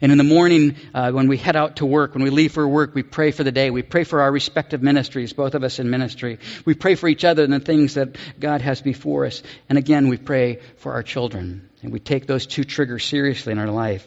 And 0.00 0.12
in 0.12 0.18
the 0.18 0.24
morning, 0.24 0.76
uh, 0.94 1.10
when 1.12 1.28
we 1.28 1.36
head 1.36 1.56
out 1.56 1.76
to 1.76 1.86
work, 1.86 2.14
when 2.14 2.22
we 2.22 2.30
leave 2.30 2.52
for 2.52 2.66
work, 2.66 2.94
we 2.94 3.02
pray 3.02 3.30
for 3.30 3.42
the 3.42 3.52
day. 3.52 3.70
We 3.70 3.82
pray 3.82 4.04
for 4.04 4.20
our 4.20 4.30
respective 4.30 4.82
ministries, 4.82 5.32
both 5.32 5.54
of 5.54 5.64
us 5.64 5.78
in 5.78 5.90
ministry. 5.90 6.38
We 6.64 6.74
pray 6.74 6.94
for 6.94 7.08
each 7.08 7.24
other 7.24 7.42
and 7.42 7.52
the 7.52 7.60
things 7.60 7.94
that 7.94 8.16
God 8.38 8.60
has 8.60 8.80
before 8.80 9.26
us. 9.26 9.42
And 9.68 9.78
again, 9.78 10.08
we 10.08 10.18
pray 10.18 10.60
for 10.76 10.92
our 10.92 11.02
children. 11.02 11.68
And 11.82 11.92
we 11.92 11.98
take 11.98 12.26
those 12.26 12.46
two 12.46 12.64
triggers 12.64 13.04
seriously 13.04 13.52
in 13.52 13.58
our 13.58 13.70
life 13.70 14.06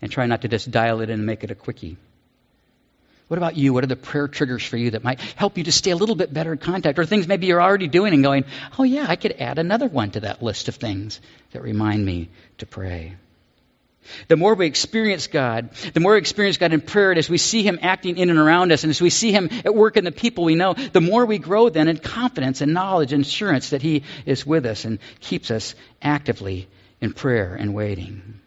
and 0.00 0.12
try 0.12 0.26
not 0.26 0.42
to 0.42 0.48
just 0.48 0.70
dial 0.70 1.00
it 1.00 1.10
in 1.10 1.18
and 1.18 1.26
make 1.26 1.42
it 1.42 1.50
a 1.50 1.54
quickie. 1.54 1.96
What 3.28 3.38
about 3.38 3.56
you? 3.56 3.72
What 3.72 3.82
are 3.82 3.88
the 3.88 3.96
prayer 3.96 4.28
triggers 4.28 4.64
for 4.64 4.76
you 4.76 4.92
that 4.92 5.02
might 5.02 5.20
help 5.20 5.58
you 5.58 5.64
to 5.64 5.72
stay 5.72 5.90
a 5.90 5.96
little 5.96 6.14
bit 6.14 6.32
better 6.32 6.52
in 6.52 6.58
contact? 6.58 6.98
Or 6.98 7.04
things 7.04 7.26
maybe 7.26 7.46
you're 7.46 7.62
already 7.62 7.88
doing 7.88 8.14
and 8.14 8.22
going, 8.22 8.44
oh, 8.78 8.84
yeah, 8.84 9.06
I 9.08 9.16
could 9.16 9.32
add 9.40 9.58
another 9.58 9.88
one 9.88 10.12
to 10.12 10.20
that 10.20 10.42
list 10.42 10.68
of 10.68 10.76
things 10.76 11.20
that 11.50 11.62
remind 11.62 12.04
me 12.04 12.28
to 12.58 12.66
pray. 12.66 13.16
The 14.28 14.36
more 14.36 14.54
we 14.54 14.66
experience 14.66 15.26
God, 15.26 15.70
the 15.92 15.98
more 15.98 16.12
we 16.12 16.18
experience 16.18 16.58
God 16.58 16.72
in 16.72 16.80
prayer, 16.80 17.10
and 17.10 17.18
as 17.18 17.28
we 17.28 17.38
see 17.38 17.64
Him 17.64 17.80
acting 17.82 18.16
in 18.18 18.30
and 18.30 18.38
around 18.38 18.70
us, 18.70 18.84
and 18.84 18.90
as 18.90 19.00
we 19.00 19.10
see 19.10 19.32
Him 19.32 19.50
at 19.64 19.74
work 19.74 19.96
in 19.96 20.04
the 20.04 20.12
people 20.12 20.44
we 20.44 20.54
know, 20.54 20.74
the 20.74 21.00
more 21.00 21.26
we 21.26 21.38
grow 21.38 21.68
then 21.68 21.88
in 21.88 21.98
confidence 21.98 22.60
and 22.60 22.72
knowledge 22.72 23.12
and 23.12 23.24
assurance 23.24 23.70
that 23.70 23.82
He 23.82 24.04
is 24.24 24.46
with 24.46 24.66
us 24.66 24.84
and 24.84 25.00
keeps 25.18 25.50
us 25.50 25.74
actively 26.00 26.68
in 27.00 27.12
prayer 27.12 27.56
and 27.56 27.74
waiting. 27.74 28.40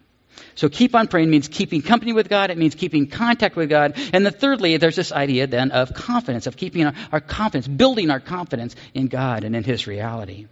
So 0.60 0.68
keep 0.68 0.94
on 0.94 1.08
praying 1.08 1.30
means 1.30 1.48
keeping 1.48 1.80
company 1.80 2.12
with 2.12 2.28
God. 2.28 2.50
It 2.50 2.58
means 2.58 2.74
keeping 2.74 3.06
contact 3.06 3.56
with 3.56 3.70
God. 3.70 3.94
And 4.12 4.26
then 4.26 4.32
thirdly, 4.34 4.76
there's 4.76 4.94
this 4.94 5.10
idea 5.10 5.46
then 5.46 5.70
of 5.70 5.94
confidence, 5.94 6.46
of 6.46 6.54
keeping 6.54 6.84
our, 6.84 6.92
our 7.12 7.20
confidence, 7.22 7.66
building 7.66 8.10
our 8.10 8.20
confidence 8.20 8.76
in 8.92 9.06
God 9.06 9.44
and 9.44 9.56
in 9.56 9.64
His 9.64 9.86
reality. 9.86 10.48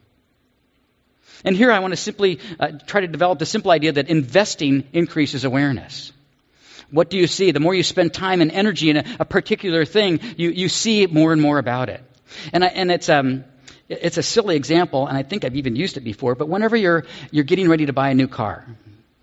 And 1.45 1.55
here 1.55 1.71
I 1.71 1.81
want 1.81 1.93
to 1.93 1.99
simply 1.99 2.41
uh, 2.59 2.69
try 2.87 3.03
to 3.03 3.07
develop 3.07 3.38
the 3.38 3.45
simple 3.45 3.71
idea 3.71 3.93
that 3.93 4.09
investing 4.09 4.85
increases 4.95 5.45
awareness. 5.45 6.11
What 6.91 7.11
do 7.11 7.19
you 7.19 7.27
see? 7.27 7.50
The 7.50 7.61
more 7.61 7.75
you 7.75 7.83
spend 7.83 8.15
time 8.15 8.41
and 8.41 8.50
energy 8.50 8.88
in 8.88 8.97
a, 8.97 9.05
a 9.21 9.25
particular 9.27 9.85
thing, 9.85 10.21
you, 10.38 10.49
you 10.49 10.71
see 10.71 11.07
more 11.07 11.35
and 11.35 11.43
more 11.43 11.59
about 11.59 11.91
it. 11.91 12.03
And, 12.55 12.65
I, 12.65 12.69
and 12.69 12.91
it's, 12.91 13.11
um, 13.11 13.45
it's 13.91 14.17
a 14.17 14.23
silly 14.23 14.57
example, 14.57 15.07
and 15.07 15.19
I 15.19 15.23
think 15.23 15.45
I've 15.45 15.57
even 15.57 15.77
used 15.77 15.99
it 15.99 16.03
before, 16.03 16.35
but 16.35 16.49
whenever 16.49 16.77
you're, 16.77 17.05
you're 17.31 17.45
getting 17.45 17.69
ready 17.69 17.85
to 17.85 17.93
buy 17.93 18.09
a 18.09 18.15
new 18.15 18.27
car, 18.27 18.65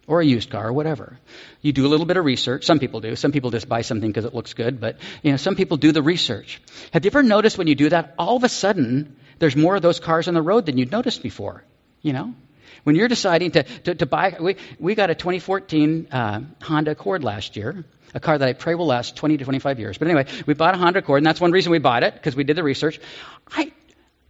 or 0.07 0.21
a 0.21 0.25
used 0.25 0.49
car 0.49 0.67
or 0.67 0.73
whatever. 0.73 1.19
You 1.61 1.73
do 1.73 1.85
a 1.85 1.89
little 1.89 2.05
bit 2.05 2.17
of 2.17 2.25
research. 2.25 2.65
Some 2.65 2.79
people 2.79 3.01
do. 3.01 3.15
Some 3.15 3.31
people 3.31 3.51
just 3.51 3.67
buy 3.67 3.81
something 3.81 4.09
because 4.09 4.25
it 4.25 4.33
looks 4.33 4.53
good, 4.53 4.79
but 4.79 4.97
you 5.23 5.31
know, 5.31 5.37
some 5.37 5.55
people 5.55 5.77
do 5.77 5.91
the 5.91 6.03
research. 6.03 6.61
Have 6.91 7.05
you 7.05 7.09
ever 7.09 7.23
noticed 7.23 7.57
when 7.57 7.67
you 7.67 7.75
do 7.75 7.89
that, 7.89 8.13
all 8.17 8.37
of 8.37 8.43
a 8.43 8.49
sudden 8.49 9.15
there's 9.39 9.55
more 9.55 9.75
of 9.75 9.81
those 9.81 9.99
cars 9.99 10.27
on 10.27 10.33
the 10.33 10.41
road 10.41 10.65
than 10.65 10.77
you'd 10.77 10.91
noticed 10.91 11.23
before? 11.23 11.63
You 12.01 12.13
know? 12.13 12.33
When 12.83 12.95
you're 12.95 13.07
deciding 13.07 13.51
to, 13.51 13.63
to, 13.63 13.95
to 13.95 14.05
buy, 14.05 14.37
we, 14.39 14.57
we 14.79 14.93
got 14.93 15.09
a 15.09 15.15
2014 15.15 16.07
uh, 16.11 16.41
Honda 16.61 16.91
Accord 16.91 17.23
last 17.23 17.55
year, 17.55 17.83
a 18.13 18.19
car 18.19 18.37
that 18.37 18.47
I 18.47 18.53
pray 18.53 18.75
will 18.75 18.85
last 18.85 19.15
20 19.15 19.37
to 19.37 19.43
25 19.43 19.79
years. 19.79 19.97
But 19.97 20.07
anyway, 20.07 20.27
we 20.45 20.53
bought 20.53 20.75
a 20.75 20.77
Honda 20.77 20.99
Accord, 20.99 21.17
and 21.17 21.25
that's 21.25 21.41
one 21.41 21.51
reason 21.51 21.71
we 21.71 21.79
bought 21.79 22.03
it, 22.03 22.13
because 22.13 22.35
we 22.35 22.43
did 22.43 22.55
the 22.55 22.63
research. 22.63 22.99
I, 23.51 23.71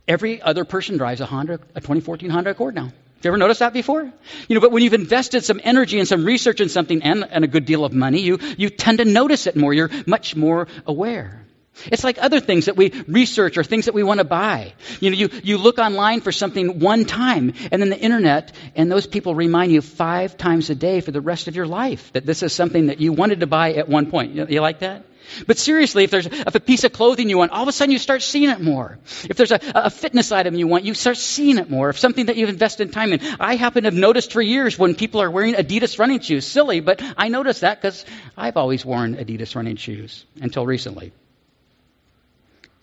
every 0.08 0.42
other 0.42 0.64
person 0.64 0.96
drives 0.98 1.20
a 1.20 1.26
Honda, 1.26 1.56
a 1.76 1.82
2014 1.82 2.30
Honda 2.30 2.52
Accord 2.52 2.76
now. 2.76 2.94
You 3.26 3.30
ever 3.30 3.38
noticed 3.38 3.62
that 3.62 3.74
before? 3.74 4.04
You 4.48 4.54
know, 4.54 4.62
but 4.62 4.72
when 4.72 4.84
you've 4.84 4.94
invested 4.94 5.44
some 5.44 5.60
energy 5.64 5.98
and 5.98 6.08
some 6.08 6.26
research 6.26 6.62
in 6.62 6.70
something 6.70 7.02
and, 7.02 7.26
and 7.28 7.44
a 7.44 7.48
good 7.48 7.66
deal 7.66 7.84
of 7.84 7.92
money, 7.92 8.22
you, 8.22 8.38
you 8.56 8.70
tend 8.70 9.00
to 9.00 9.06
notice 9.06 9.48
it 9.48 9.56
more. 9.56 9.74
You're 9.74 9.90
much 10.06 10.36
more 10.36 10.68
aware. 10.86 11.45
It's 11.92 12.04
like 12.04 12.18
other 12.20 12.40
things 12.40 12.66
that 12.66 12.78
we 12.78 12.92
research 13.08 13.58
or 13.58 13.64
things 13.64 13.86
that 13.86 13.94
we 13.94 14.04
want 14.04 14.20
to 14.20 14.24
buy. 14.24 14.74
You 15.00 15.12
know, 15.12 15.18
you, 15.18 15.30
you 15.44 15.58
look 15.58 15.78
online 15.78 16.22
for 16.22 16.32
something 16.32 16.80
one 16.80 17.06
time, 17.06 17.54
and 17.72 17.82
then 17.82 17.90
the 17.90 18.00
internet, 18.00 18.54
and 18.76 18.92
those 18.92 19.08
people 19.08 19.36
remind 19.36 19.72
you 19.72 19.82
five 19.82 20.38
times 20.38 20.70
a 20.70 20.76
day 20.76 21.02
for 21.02 21.12
the 21.12 21.22
rest 21.22 21.48
of 21.48 21.56
your 21.56 21.68
life 21.68 22.12
that 22.14 22.26
this 22.26 22.44
is 22.44 22.54
something 22.54 22.88
that 22.88 23.00
you 23.00 23.14
wanted 23.14 23.42
to 23.42 23.48
buy 23.48 23.74
at 23.74 23.90
one 23.90 24.10
point. 24.10 24.34
You, 24.34 24.48
you 24.50 24.62
like 24.62 24.80
that? 24.80 25.06
But 25.48 25.58
seriously, 25.58 26.04
if 26.04 26.12
there's 26.12 26.28
if 26.28 26.56
a 26.56 26.60
piece 26.60 26.84
of 26.84 26.94
clothing 26.94 27.30
you 27.30 27.38
want, 27.38 27.52
all 27.52 27.64
of 27.64 27.68
a 27.68 27.72
sudden 27.72 27.92
you 27.92 28.00
start 28.00 28.22
seeing 28.22 28.50
it 28.50 28.62
more. 28.62 28.98
If 29.30 29.38
there's 29.38 29.52
a, 29.52 29.60
a 29.74 29.90
fitness 29.90 30.32
item 30.32 30.56
you 30.56 30.68
want, 30.68 30.86
you 30.86 30.94
start 30.94 31.18
seeing 31.18 31.58
it 31.58 31.70
more. 31.70 31.90
If 31.90 32.00
something 32.00 32.28
that 32.28 32.38
you've 32.38 32.50
invested 32.50 32.94
time 32.94 33.14
in. 33.14 33.22
I 33.40 33.56
happen 33.56 33.84
to 33.84 33.88
have 33.88 33.94
noticed 33.94 34.34
for 34.34 34.42
years 34.42 34.78
when 34.78 34.96
people 34.96 35.22
are 35.22 35.32
wearing 35.32 35.56
Adidas 35.56 36.00
running 36.00 36.20
shoes. 36.20 36.46
Silly, 36.46 36.80
but 36.80 37.02
I 37.18 37.30
noticed 37.30 37.62
that 37.62 37.82
because 37.82 38.06
I've 38.38 38.58
always 38.58 38.86
worn 38.86 39.16
Adidas 39.16 39.56
running 39.56 39.78
shoes 39.78 40.26
until 40.42 40.66
recently. 40.66 41.12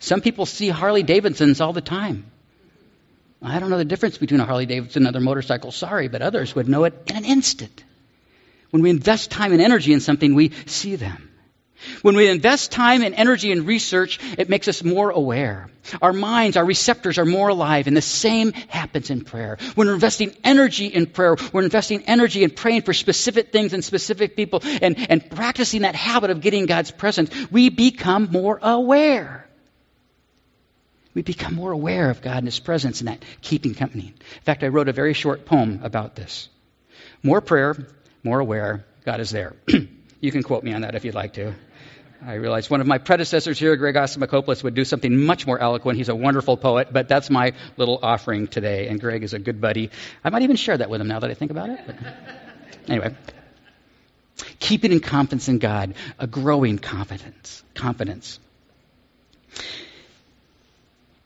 Some 0.03 0.19
people 0.19 0.45
see 0.45 0.67
Harley 0.67 1.01
Davidsons 1.01 1.61
all 1.61 1.71
the 1.71 1.79
time. 1.79 2.29
I 3.41 3.59
don't 3.59 3.69
know 3.69 3.77
the 3.77 3.85
difference 3.85 4.17
between 4.17 4.41
a 4.41 4.45
Harley 4.45 4.65
Davidson 4.65 5.03
and 5.03 5.07
other 5.07 5.23
motorcycles, 5.23 5.77
sorry, 5.77 6.09
but 6.09 6.21
others 6.21 6.53
would 6.53 6.67
know 6.67 6.83
it 6.83 6.93
in 7.07 7.15
an 7.15 7.23
instant. 7.23 7.85
When 8.71 8.81
we 8.81 8.89
invest 8.89 9.31
time 9.31 9.53
and 9.53 9.61
energy 9.61 9.93
in 9.93 10.01
something, 10.01 10.35
we 10.35 10.49
see 10.65 10.97
them. 10.97 11.29
When 12.01 12.17
we 12.17 12.27
invest 12.27 12.73
time 12.73 13.01
and 13.01 13.15
energy 13.15 13.53
in 13.53 13.65
research, 13.65 14.19
it 14.37 14.49
makes 14.49 14.67
us 14.67 14.83
more 14.83 15.09
aware. 15.09 15.69
Our 16.01 16.11
minds, 16.11 16.57
our 16.57 16.65
receptors 16.65 17.17
are 17.17 17.25
more 17.25 17.47
alive, 17.47 17.87
and 17.87 17.95
the 17.95 18.01
same 18.01 18.51
happens 18.51 19.09
in 19.09 19.23
prayer. 19.23 19.57
When 19.75 19.87
we're 19.87 19.93
investing 19.93 20.35
energy 20.43 20.87
in 20.87 21.05
prayer, 21.05 21.37
we're 21.53 21.63
investing 21.63 22.03
energy 22.07 22.43
in 22.43 22.49
praying 22.49 22.81
for 22.81 22.91
specific 22.91 23.53
things 23.53 23.71
and 23.71 23.85
specific 23.85 24.35
people 24.35 24.63
and, 24.81 25.09
and 25.09 25.29
practicing 25.29 25.83
that 25.83 25.95
habit 25.95 26.29
of 26.29 26.41
getting 26.41 26.65
God's 26.65 26.91
presence, 26.91 27.29
we 27.49 27.69
become 27.69 28.27
more 28.33 28.59
aware 28.61 29.42
we 31.13 31.21
become 31.21 31.55
more 31.55 31.71
aware 31.71 32.09
of 32.09 32.21
God 32.21 32.37
and 32.37 32.47
His 32.47 32.59
presence 32.59 33.01
and 33.01 33.07
that 33.07 33.23
keeping 33.41 33.75
company. 33.75 34.07
In 34.07 34.41
fact, 34.43 34.63
I 34.63 34.67
wrote 34.67 34.89
a 34.89 34.93
very 34.93 35.13
short 35.13 35.45
poem 35.45 35.81
about 35.83 36.15
this. 36.15 36.49
More 37.21 37.41
prayer, 37.41 37.75
more 38.23 38.39
aware, 38.39 38.85
God 39.05 39.19
is 39.19 39.29
there. 39.29 39.55
you 40.21 40.31
can 40.31 40.43
quote 40.43 40.63
me 40.63 40.73
on 40.73 40.81
that 40.81 40.95
if 40.95 41.05
you'd 41.05 41.15
like 41.15 41.33
to. 41.33 41.53
I 42.25 42.35
realize 42.35 42.69
one 42.69 42.79
of 42.79 42.87
my 42.87 42.99
predecessors 42.99 43.59
here, 43.59 43.75
Greg 43.75 43.95
Asimakopoulos, 43.95 44.63
would 44.63 44.75
do 44.75 44.85
something 44.85 45.25
much 45.25 45.45
more 45.45 45.59
eloquent. 45.59 45.97
He's 45.97 46.07
a 46.07 46.15
wonderful 46.15 46.55
poet, 46.55 46.87
but 46.91 47.09
that's 47.09 47.29
my 47.29 47.51
little 47.75 47.99
offering 48.01 48.47
today. 48.47 48.87
And 48.87 48.99
Greg 48.99 49.23
is 49.23 49.33
a 49.33 49.39
good 49.39 49.59
buddy. 49.59 49.89
I 50.23 50.29
might 50.29 50.43
even 50.43 50.55
share 50.55 50.77
that 50.77 50.89
with 50.89 51.01
him 51.01 51.07
now 51.09 51.19
that 51.19 51.29
I 51.29 51.33
think 51.33 51.51
about 51.51 51.69
it. 51.69 51.79
But 51.85 51.95
anyway, 52.87 53.15
keeping 54.59 54.93
in 54.93 55.01
confidence 55.01 55.49
in 55.49 55.59
God, 55.59 55.95
a 56.17 56.27
growing 56.27 56.79
confidence. 56.79 57.61
Confidence. 57.75 58.39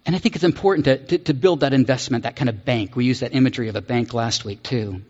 And 0.07 0.15
I 0.15 0.19
think 0.19 0.35
it's 0.35 0.45
important 0.45 0.85
to, 0.85 0.97
to, 0.97 1.17
to, 1.25 1.33
build 1.33 1.59
that 1.59 1.73
investment, 1.73 2.23
that 2.23 2.37
kind 2.37 2.47
of 2.47 2.63
bank. 2.63 2.95
We 2.95 3.03
used 3.03 3.21
that 3.21 3.35
imagery 3.35 3.67
of 3.67 3.75
a 3.75 3.81
bank 3.81 4.13
last 4.13 4.45
week, 4.45 4.63
too. 4.63 5.01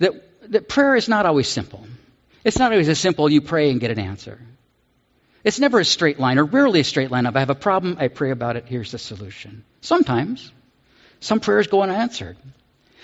That, 0.00 0.12
that 0.50 0.68
prayer 0.68 0.96
is 0.96 1.08
not 1.08 1.24
always 1.24 1.46
simple. 1.46 1.86
It's 2.42 2.58
not 2.58 2.72
always 2.72 2.88
as 2.88 2.98
simple 2.98 3.30
you 3.30 3.40
pray 3.40 3.70
and 3.70 3.78
get 3.78 3.92
an 3.92 4.00
answer. 4.00 4.40
It's 5.44 5.60
never 5.60 5.78
a 5.78 5.84
straight 5.84 6.18
line, 6.18 6.38
or 6.38 6.44
rarely 6.44 6.80
a 6.80 6.84
straight 6.84 7.12
line 7.12 7.26
of 7.26 7.36
I 7.36 7.38
have 7.38 7.50
a 7.50 7.54
problem, 7.54 7.96
I 8.00 8.08
pray 8.08 8.32
about 8.32 8.56
it, 8.56 8.64
here's 8.66 8.90
the 8.90 8.98
solution. 8.98 9.64
Sometimes. 9.82 10.50
Some 11.20 11.38
prayers 11.38 11.68
go 11.68 11.82
unanswered. 11.82 12.36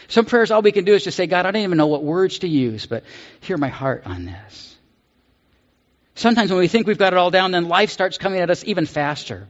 Some 0.08 0.24
prayers, 0.24 0.50
all 0.50 0.62
we 0.62 0.72
can 0.72 0.84
do 0.84 0.94
is 0.94 1.04
just 1.04 1.16
say, 1.16 1.28
God, 1.28 1.46
I 1.46 1.52
don't 1.52 1.62
even 1.62 1.78
know 1.78 1.86
what 1.86 2.02
words 2.02 2.40
to 2.40 2.48
use, 2.48 2.86
but 2.86 3.04
hear 3.40 3.56
my 3.56 3.68
heart 3.68 4.02
on 4.04 4.24
this. 4.24 4.76
Sometimes 6.16 6.50
when 6.50 6.58
we 6.58 6.66
think 6.66 6.88
we've 6.88 6.98
got 6.98 7.12
it 7.12 7.18
all 7.18 7.30
down, 7.30 7.52
then 7.52 7.68
life 7.68 7.90
starts 7.90 8.18
coming 8.18 8.40
at 8.40 8.50
us 8.50 8.64
even 8.64 8.84
faster. 8.84 9.46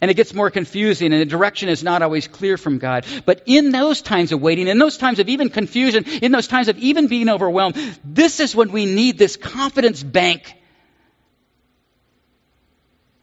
And 0.00 0.10
it 0.10 0.14
gets 0.14 0.32
more 0.32 0.50
confusing, 0.50 1.12
and 1.12 1.20
the 1.20 1.26
direction 1.26 1.68
is 1.68 1.82
not 1.82 2.02
always 2.02 2.28
clear 2.28 2.56
from 2.56 2.78
God. 2.78 3.04
But 3.26 3.42
in 3.46 3.72
those 3.72 4.02
times 4.02 4.32
of 4.32 4.40
waiting, 4.40 4.68
in 4.68 4.78
those 4.78 4.96
times 4.96 5.18
of 5.18 5.28
even 5.28 5.48
confusion, 5.48 6.04
in 6.04 6.32
those 6.32 6.48
times 6.48 6.68
of 6.68 6.78
even 6.78 7.08
being 7.08 7.28
overwhelmed, 7.28 7.76
this 8.04 8.40
is 8.40 8.54
when 8.54 8.72
we 8.72 8.86
need 8.86 9.18
this 9.18 9.36
confidence 9.36 10.02
bank 10.02 10.54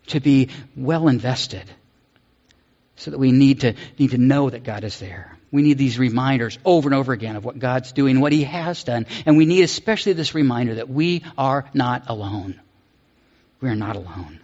to 0.08 0.20
be 0.20 0.50
well 0.76 1.08
invested. 1.08 1.64
So 2.96 3.12
that 3.12 3.18
we 3.18 3.32
need 3.32 3.62
to, 3.62 3.76
need 3.98 4.12
to 4.12 4.18
know 4.18 4.50
that 4.50 4.64
God 4.64 4.84
is 4.84 5.00
there. 5.00 5.38
We 5.52 5.62
need 5.62 5.78
these 5.78 5.98
reminders 5.98 6.60
over 6.66 6.90
and 6.90 6.96
over 6.96 7.14
again 7.14 7.38
of 7.38 7.46
what 7.46 7.58
God's 7.58 7.94
doing, 7.94 8.20
what 8.20 8.34
He 8.34 8.44
has 8.44 8.84
done. 8.84 9.06
And 9.26 9.38
we 9.38 9.46
need 9.46 9.64
especially 9.64 10.14
this 10.14 10.36
reminder 10.36 10.76
that 10.76 10.90
we 10.90 11.24
are 11.38 11.70
not 11.74 12.04
alone. 12.08 12.60
We 13.62 13.70
are 13.70 13.76
not 13.76 13.96
alone. 13.96 14.40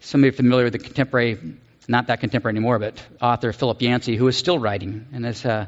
Some 0.00 0.22
of 0.22 0.24
you 0.24 0.30
are 0.30 0.32
familiar 0.32 0.64
with 0.64 0.72
the 0.72 0.78
contemporary, 0.78 1.38
not 1.86 2.06
that 2.06 2.20
contemporary 2.20 2.56
anymore, 2.56 2.78
but 2.78 3.02
author 3.20 3.52
Philip 3.52 3.82
Yancey, 3.82 4.16
who 4.16 4.26
is 4.28 4.36
still 4.36 4.58
writing 4.58 5.06
and 5.12 5.24
has 5.24 5.44
uh, 5.44 5.66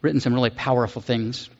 written 0.00 0.20
some 0.20 0.32
really 0.32 0.50
powerful 0.50 1.02
things. 1.02 1.50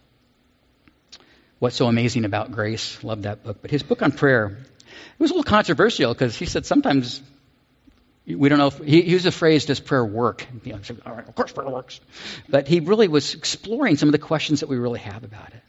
What's 1.59 1.76
so 1.76 1.87
amazing 1.88 2.24
about 2.24 2.52
grace? 2.52 3.02
Love 3.02 3.22
that 3.22 3.42
book. 3.42 3.59
But 3.62 3.70
his 3.70 3.83
book 3.83 4.02
on 4.02 4.12
prayer, 4.12 4.46
it 4.46 5.18
was 5.18 5.31
a 5.31 5.35
little 5.35 5.50
controversial 5.50 6.14
because 6.14 6.37
he 6.37 6.46
said 6.46 6.66
sometimes 6.66 7.20
we 8.26 8.48
don't 8.48 8.59
know 8.59 8.68
if 8.68 8.79
he, 8.79 9.02
used 9.02 9.24
the 9.24 9.33
phrase, 9.33 9.66
does 9.66 9.79
prayer 9.81 10.05
work? 10.05 10.46
You 10.64 10.72
know, 10.72 10.81
All 11.05 11.14
right, 11.14 11.29
of 11.29 11.35
course 11.35 11.52
prayer 11.52 11.68
works. 11.68 12.00
But 12.48 12.66
he 12.66 12.81
really 12.81 13.09
was 13.09 13.35
exploring 13.35 13.96
some 13.96 14.09
of 14.09 14.12
the 14.12 14.18
questions 14.18 14.61
that 14.61 14.68
we 14.68 14.76
really 14.76 15.00
have 15.00 15.22
about 15.22 15.48
it. 15.48 15.62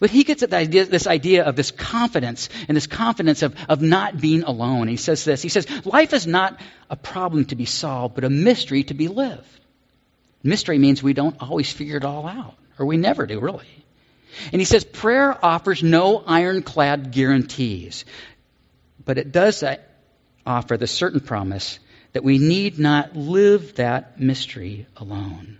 But 0.00 0.10
he 0.10 0.24
gets 0.24 0.42
at 0.42 0.52
idea, 0.52 0.84
this 0.84 1.06
idea 1.06 1.44
of 1.44 1.56
this 1.56 1.70
confidence 1.70 2.48
and 2.68 2.76
this 2.76 2.86
confidence 2.86 3.42
of, 3.42 3.54
of 3.68 3.82
not 3.82 4.20
being 4.20 4.42
alone. 4.42 4.88
He 4.88 4.96
says 4.96 5.24
this. 5.24 5.42
He 5.42 5.48
says, 5.48 5.66
life 5.86 6.12
is 6.12 6.26
not 6.26 6.60
a 6.90 6.96
problem 6.96 7.44
to 7.46 7.56
be 7.56 7.64
solved, 7.64 8.14
but 8.14 8.24
a 8.24 8.30
mystery 8.30 8.84
to 8.84 8.94
be 8.94 9.08
lived. 9.08 9.46
Mystery 10.42 10.78
means 10.78 11.02
we 11.02 11.12
don't 11.12 11.40
always 11.40 11.72
figure 11.72 11.96
it 11.96 12.04
all 12.04 12.26
out, 12.26 12.54
or 12.78 12.86
we 12.86 12.96
never 12.96 13.26
do, 13.26 13.38
really. 13.38 13.68
And 14.52 14.60
he 14.60 14.64
says, 14.64 14.84
prayer 14.84 15.36
offers 15.44 15.82
no 15.82 16.18
ironclad 16.26 17.12
guarantees, 17.12 18.04
but 19.04 19.18
it 19.18 19.30
does 19.30 19.62
offer 20.46 20.76
the 20.76 20.86
certain 20.86 21.20
promise 21.20 21.78
that 22.12 22.24
we 22.24 22.38
need 22.38 22.78
not 22.78 23.16
live 23.16 23.74
that 23.76 24.18
mystery 24.20 24.86
alone. 24.96 25.58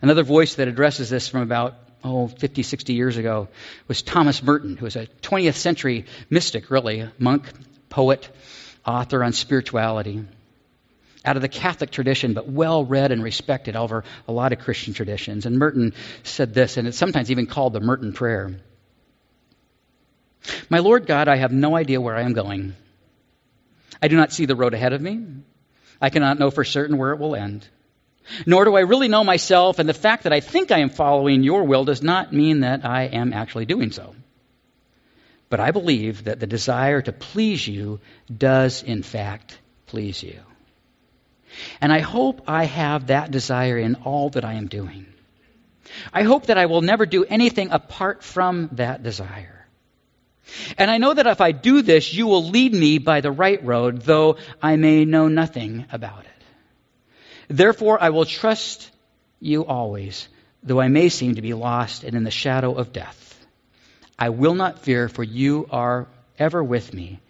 Another 0.00 0.22
voice 0.22 0.54
that 0.54 0.68
addresses 0.68 1.10
this 1.10 1.28
from 1.28 1.42
about 1.42 1.74
oh, 2.06 2.28
50, 2.28 2.62
60 2.62 2.94
years 2.94 3.16
ago 3.16 3.48
was 3.88 4.02
Thomas 4.02 4.42
Merton, 4.42 4.76
who 4.76 4.84
was 4.84 4.96
a 4.96 5.06
20th 5.22 5.56
century 5.56 6.06
mystic, 6.30 6.70
really, 6.70 7.08
monk, 7.18 7.50
poet, 7.88 8.28
author 8.86 9.22
on 9.24 9.32
spirituality. 9.32 10.24
Out 11.24 11.36
of 11.36 11.42
the 11.42 11.48
Catholic 11.48 11.90
tradition, 11.90 12.34
but 12.34 12.48
well 12.48 12.84
read 12.84 13.10
and 13.10 13.22
respected 13.22 13.74
over 13.74 14.04
a 14.28 14.32
lot 14.32 14.52
of 14.52 14.60
Christian 14.60 14.94
traditions. 14.94 15.44
And 15.44 15.58
Merton 15.58 15.92
said 16.22 16.54
this, 16.54 16.76
and 16.76 16.86
it's 16.86 16.96
sometimes 16.96 17.32
even 17.32 17.46
called 17.46 17.72
the 17.72 17.80
Merton 17.80 18.12
Prayer. 18.12 18.54
My 20.70 20.78
Lord 20.78 21.06
God, 21.06 21.26
I 21.26 21.36
have 21.36 21.52
no 21.52 21.74
idea 21.74 22.00
where 22.00 22.14
I 22.14 22.22
am 22.22 22.32
going. 22.32 22.74
I 24.00 24.06
do 24.06 24.16
not 24.16 24.32
see 24.32 24.46
the 24.46 24.54
road 24.54 24.74
ahead 24.74 24.92
of 24.92 25.00
me. 25.00 25.24
I 26.00 26.10
cannot 26.10 26.38
know 26.38 26.50
for 26.50 26.62
certain 26.62 26.98
where 26.98 27.12
it 27.12 27.18
will 27.18 27.34
end. 27.34 27.66
Nor 28.44 28.64
do 28.64 28.76
I 28.76 28.80
really 28.80 29.08
know 29.08 29.24
myself, 29.24 29.78
and 29.78 29.88
the 29.88 29.94
fact 29.94 30.24
that 30.24 30.32
I 30.32 30.40
think 30.40 30.72
I 30.72 30.78
am 30.78 30.90
following 30.90 31.42
your 31.42 31.64
will 31.64 31.84
does 31.84 32.02
not 32.02 32.32
mean 32.32 32.60
that 32.60 32.84
I 32.84 33.04
am 33.04 33.32
actually 33.32 33.66
doing 33.66 33.92
so. 33.92 34.14
But 35.48 35.60
I 35.60 35.70
believe 35.70 36.24
that 36.24 36.40
the 36.40 36.46
desire 36.46 37.00
to 37.00 37.12
please 37.12 37.66
you 37.66 38.00
does, 38.36 38.82
in 38.82 39.02
fact, 39.02 39.58
please 39.86 40.22
you. 40.22 40.40
And 41.80 41.92
I 41.92 42.00
hope 42.00 42.42
I 42.48 42.64
have 42.64 43.06
that 43.06 43.30
desire 43.30 43.78
in 43.78 43.94
all 43.96 44.30
that 44.30 44.44
I 44.44 44.54
am 44.54 44.66
doing. 44.66 45.06
I 46.12 46.22
hope 46.22 46.46
that 46.46 46.58
I 46.58 46.66
will 46.66 46.82
never 46.82 47.06
do 47.06 47.24
anything 47.24 47.70
apart 47.70 48.24
from 48.24 48.70
that 48.72 49.02
desire. 49.02 49.66
And 50.78 50.90
I 50.90 50.98
know 50.98 51.14
that 51.14 51.26
if 51.26 51.40
I 51.40 51.52
do 51.52 51.82
this, 51.82 52.12
you 52.12 52.26
will 52.26 52.44
lead 52.44 52.72
me 52.72 52.98
by 52.98 53.20
the 53.20 53.32
right 53.32 53.64
road, 53.64 54.02
though 54.02 54.36
I 54.62 54.76
may 54.76 55.04
know 55.04 55.28
nothing 55.28 55.86
about 55.92 56.24
it. 56.24 56.35
Therefore, 57.48 58.02
I 58.02 58.10
will 58.10 58.24
trust 58.24 58.90
you 59.40 59.64
always, 59.64 60.28
though 60.62 60.80
I 60.80 60.88
may 60.88 61.08
seem 61.08 61.36
to 61.36 61.42
be 61.42 61.54
lost 61.54 62.04
and 62.04 62.16
in 62.16 62.24
the 62.24 62.30
shadow 62.30 62.74
of 62.74 62.92
death. 62.92 63.22
I 64.18 64.30
will 64.30 64.54
not 64.54 64.80
fear, 64.80 65.08
for 65.08 65.22
you 65.22 65.68
are 65.70 66.06
ever 66.38 66.62
with 66.62 66.92
me, 66.92 67.20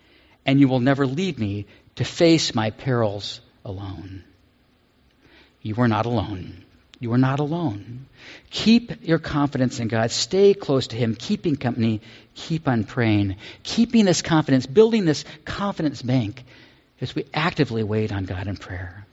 and 0.44 0.60
you 0.60 0.68
will 0.68 0.80
never 0.80 1.06
leave 1.06 1.38
me 1.38 1.66
to 1.96 2.04
face 2.04 2.54
my 2.54 2.70
perils 2.70 3.40
alone. 3.64 4.22
You 5.62 5.74
are 5.78 5.88
not 5.88 6.06
alone. 6.06 6.64
You 6.98 7.12
are 7.12 7.18
not 7.18 7.40
alone. 7.40 8.06
Keep 8.50 9.06
your 9.06 9.18
confidence 9.18 9.80
in 9.80 9.88
God. 9.88 10.10
Stay 10.10 10.54
close 10.54 10.86
to 10.88 10.96
Him, 10.96 11.14
keeping 11.14 11.56
company. 11.56 12.00
Keep 12.34 12.68
on 12.68 12.84
praying. 12.84 13.36
Keeping 13.62 14.04
this 14.06 14.22
confidence, 14.22 14.66
building 14.66 15.04
this 15.04 15.24
confidence 15.44 16.00
bank 16.00 16.44
as 17.00 17.14
we 17.14 17.26
actively 17.34 17.82
wait 17.82 18.12
on 18.12 18.24
God 18.24 18.46
in 18.46 18.56
prayer. 18.56 19.05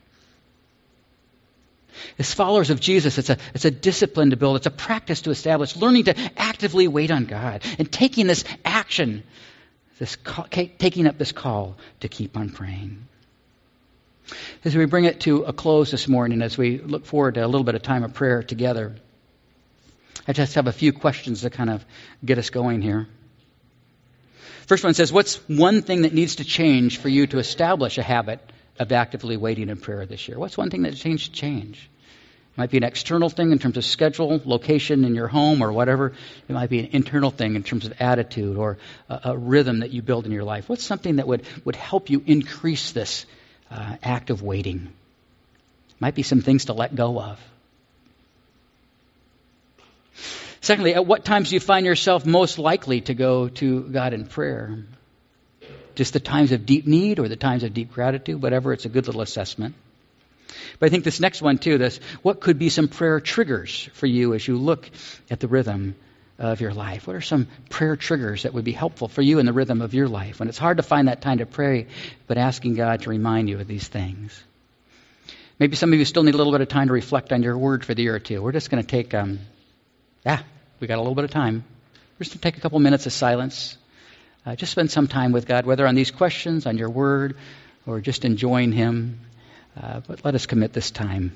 As 2.17 2.33
followers 2.33 2.69
of 2.69 2.79
Jesus, 2.79 3.17
it's 3.17 3.29
a, 3.29 3.37
it's 3.53 3.65
a 3.65 3.71
discipline 3.71 4.31
to 4.31 4.37
build, 4.37 4.57
it's 4.57 4.65
a 4.65 4.71
practice 4.71 5.21
to 5.21 5.31
establish, 5.31 5.75
learning 5.75 6.05
to 6.05 6.15
actively 6.37 6.87
wait 6.87 7.11
on 7.11 7.25
God 7.25 7.63
and 7.77 7.91
taking 7.91 8.27
this 8.27 8.43
action, 8.63 9.23
this 9.99 10.15
call, 10.15 10.45
taking 10.49 11.07
up 11.07 11.17
this 11.17 11.31
call 11.31 11.77
to 12.01 12.07
keep 12.07 12.37
on 12.37 12.49
praying. 12.49 13.07
As 14.63 14.75
we 14.75 14.85
bring 14.85 15.05
it 15.05 15.21
to 15.21 15.43
a 15.43 15.53
close 15.53 15.91
this 15.91 16.07
morning, 16.07 16.41
as 16.41 16.57
we 16.57 16.79
look 16.79 17.05
forward 17.05 17.35
to 17.35 17.45
a 17.45 17.47
little 17.47 17.65
bit 17.65 17.75
of 17.75 17.81
time 17.81 18.03
of 18.03 18.13
prayer 18.13 18.41
together, 18.41 18.95
I 20.27 20.33
just 20.33 20.55
have 20.55 20.67
a 20.67 20.71
few 20.71 20.93
questions 20.93 21.41
to 21.41 21.49
kind 21.49 21.69
of 21.69 21.85
get 22.23 22.37
us 22.37 22.49
going 22.49 22.81
here. 22.81 23.07
First 24.67 24.83
one 24.83 24.93
says, 24.93 25.11
What's 25.11 25.35
one 25.49 25.81
thing 25.81 26.03
that 26.03 26.13
needs 26.13 26.37
to 26.37 26.45
change 26.45 26.99
for 26.99 27.09
you 27.09 27.27
to 27.27 27.39
establish 27.39 27.97
a 27.97 28.03
habit 28.03 28.39
of 28.79 28.91
actively 28.91 29.37
waiting 29.37 29.69
in 29.69 29.77
prayer 29.77 30.05
this 30.05 30.27
year? 30.27 30.37
What's 30.39 30.57
one 30.57 30.69
thing 30.69 30.83
that 30.83 31.05
needs 31.05 31.27
to 31.27 31.31
change? 31.31 31.89
It 32.53 32.57
might 32.57 32.69
be 32.69 32.77
an 32.77 32.83
external 32.83 33.29
thing 33.29 33.51
in 33.51 33.59
terms 33.59 33.77
of 33.77 33.85
schedule, 33.85 34.41
location 34.45 35.05
in 35.05 35.15
your 35.15 35.27
home, 35.27 35.63
or 35.63 35.71
whatever. 35.71 36.13
It 36.47 36.53
might 36.53 36.69
be 36.69 36.79
an 36.79 36.89
internal 36.91 37.31
thing 37.31 37.55
in 37.55 37.63
terms 37.63 37.85
of 37.85 37.93
attitude 37.99 38.57
or 38.57 38.77
a, 39.09 39.21
a 39.25 39.37
rhythm 39.37 39.79
that 39.79 39.91
you 39.91 40.01
build 40.01 40.25
in 40.25 40.31
your 40.31 40.43
life. 40.43 40.69
What's 40.69 40.83
something 40.83 41.15
that 41.15 41.27
would, 41.27 41.43
would 41.65 41.75
help 41.75 42.09
you 42.09 42.21
increase 42.25 42.91
this 42.91 43.25
uh, 43.73 43.97
act 44.03 44.29
of 44.29 44.41
waiting. 44.41 44.93
Might 45.99 46.15
be 46.15 46.23
some 46.23 46.41
things 46.41 46.65
to 46.65 46.73
let 46.73 46.95
go 46.95 47.19
of. 47.19 47.39
Secondly, 50.61 50.93
at 50.93 51.05
what 51.05 51.25
times 51.25 51.49
do 51.49 51.55
you 51.55 51.59
find 51.59 51.85
yourself 51.85 52.25
most 52.25 52.57
likely 52.57 53.01
to 53.01 53.13
go 53.13 53.49
to 53.49 53.81
God 53.81 54.13
in 54.13 54.25
prayer? 54.27 54.83
Just 55.95 56.13
the 56.13 56.19
times 56.19 56.51
of 56.51 56.65
deep 56.65 56.87
need 56.87 57.19
or 57.19 57.27
the 57.27 57.35
times 57.35 57.63
of 57.63 57.73
deep 57.73 57.91
gratitude, 57.91 58.41
whatever, 58.41 58.73
it's 58.73 58.85
a 58.85 58.89
good 58.89 59.05
little 59.07 59.21
assessment. 59.21 59.75
But 60.79 60.87
I 60.87 60.89
think 60.89 61.03
this 61.03 61.19
next 61.19 61.41
one, 61.41 61.57
too, 61.57 61.77
this 61.77 61.99
what 62.21 62.39
could 62.39 62.59
be 62.59 62.69
some 62.69 62.87
prayer 62.87 63.19
triggers 63.19 63.89
for 63.93 64.07
you 64.07 64.33
as 64.33 64.47
you 64.47 64.57
look 64.57 64.89
at 65.29 65.39
the 65.39 65.47
rhythm 65.47 65.95
of 66.39 66.61
your 66.61 66.73
life? 66.73 67.07
What 67.07 67.15
are 67.15 67.21
some 67.21 67.47
prayer 67.69 67.95
triggers 67.95 68.43
that 68.43 68.53
would 68.53 68.65
be 68.65 68.71
helpful 68.71 69.07
for 69.07 69.21
you 69.21 69.39
in 69.39 69.45
the 69.45 69.53
rhythm 69.53 69.81
of 69.81 69.93
your 69.93 70.07
life 70.07 70.39
when 70.39 70.49
it's 70.49 70.57
hard 70.57 70.77
to 70.77 70.83
find 70.83 71.07
that 71.07 71.21
time 71.21 71.37
to 71.39 71.45
pray, 71.45 71.87
but 72.27 72.37
asking 72.37 72.75
God 72.75 73.01
to 73.01 73.09
remind 73.09 73.49
you 73.49 73.59
of 73.59 73.67
these 73.67 73.87
things? 73.87 74.43
Maybe 75.59 75.75
some 75.75 75.93
of 75.93 75.99
you 75.99 76.05
still 76.05 76.23
need 76.23 76.33
a 76.33 76.37
little 76.37 76.51
bit 76.51 76.61
of 76.61 76.67
time 76.67 76.87
to 76.87 76.93
reflect 76.93 77.31
on 77.31 77.43
your 77.43 77.57
word 77.57 77.85
for 77.85 77.93
the 77.93 78.03
year 78.03 78.15
or 78.15 78.19
two. 78.19 78.41
We're 78.41 78.51
just 78.51 78.69
going 78.69 78.83
to 78.83 78.87
take, 78.87 79.13
um, 79.13 79.39
yeah, 80.25 80.41
we 80.79 80.87
got 80.87 80.97
a 80.97 81.01
little 81.01 81.15
bit 81.15 81.25
of 81.25 81.31
time. 81.31 81.63
We're 81.93 82.23
just 82.25 82.31
going 82.31 82.39
to 82.39 82.51
take 82.51 82.57
a 82.57 82.61
couple 82.61 82.79
minutes 82.79 83.05
of 83.05 83.13
silence. 83.13 83.77
Uh, 84.45 84.55
just 84.55 84.71
spend 84.71 84.91
some 84.91 85.07
time 85.07 85.31
with 85.31 85.45
God, 85.45 85.65
whether 85.65 85.87
on 85.87 85.95
these 85.95 86.11
questions, 86.11 86.65
on 86.65 86.77
your 86.77 86.89
word, 86.89 87.37
or 87.85 88.01
just 88.01 88.25
enjoying 88.25 88.71
Him. 88.71 89.19
Uh, 89.81 90.01
but 90.05 90.23
let 90.25 90.35
us 90.35 90.45
commit 90.45 90.73
this 90.73 90.91
time 90.91 91.31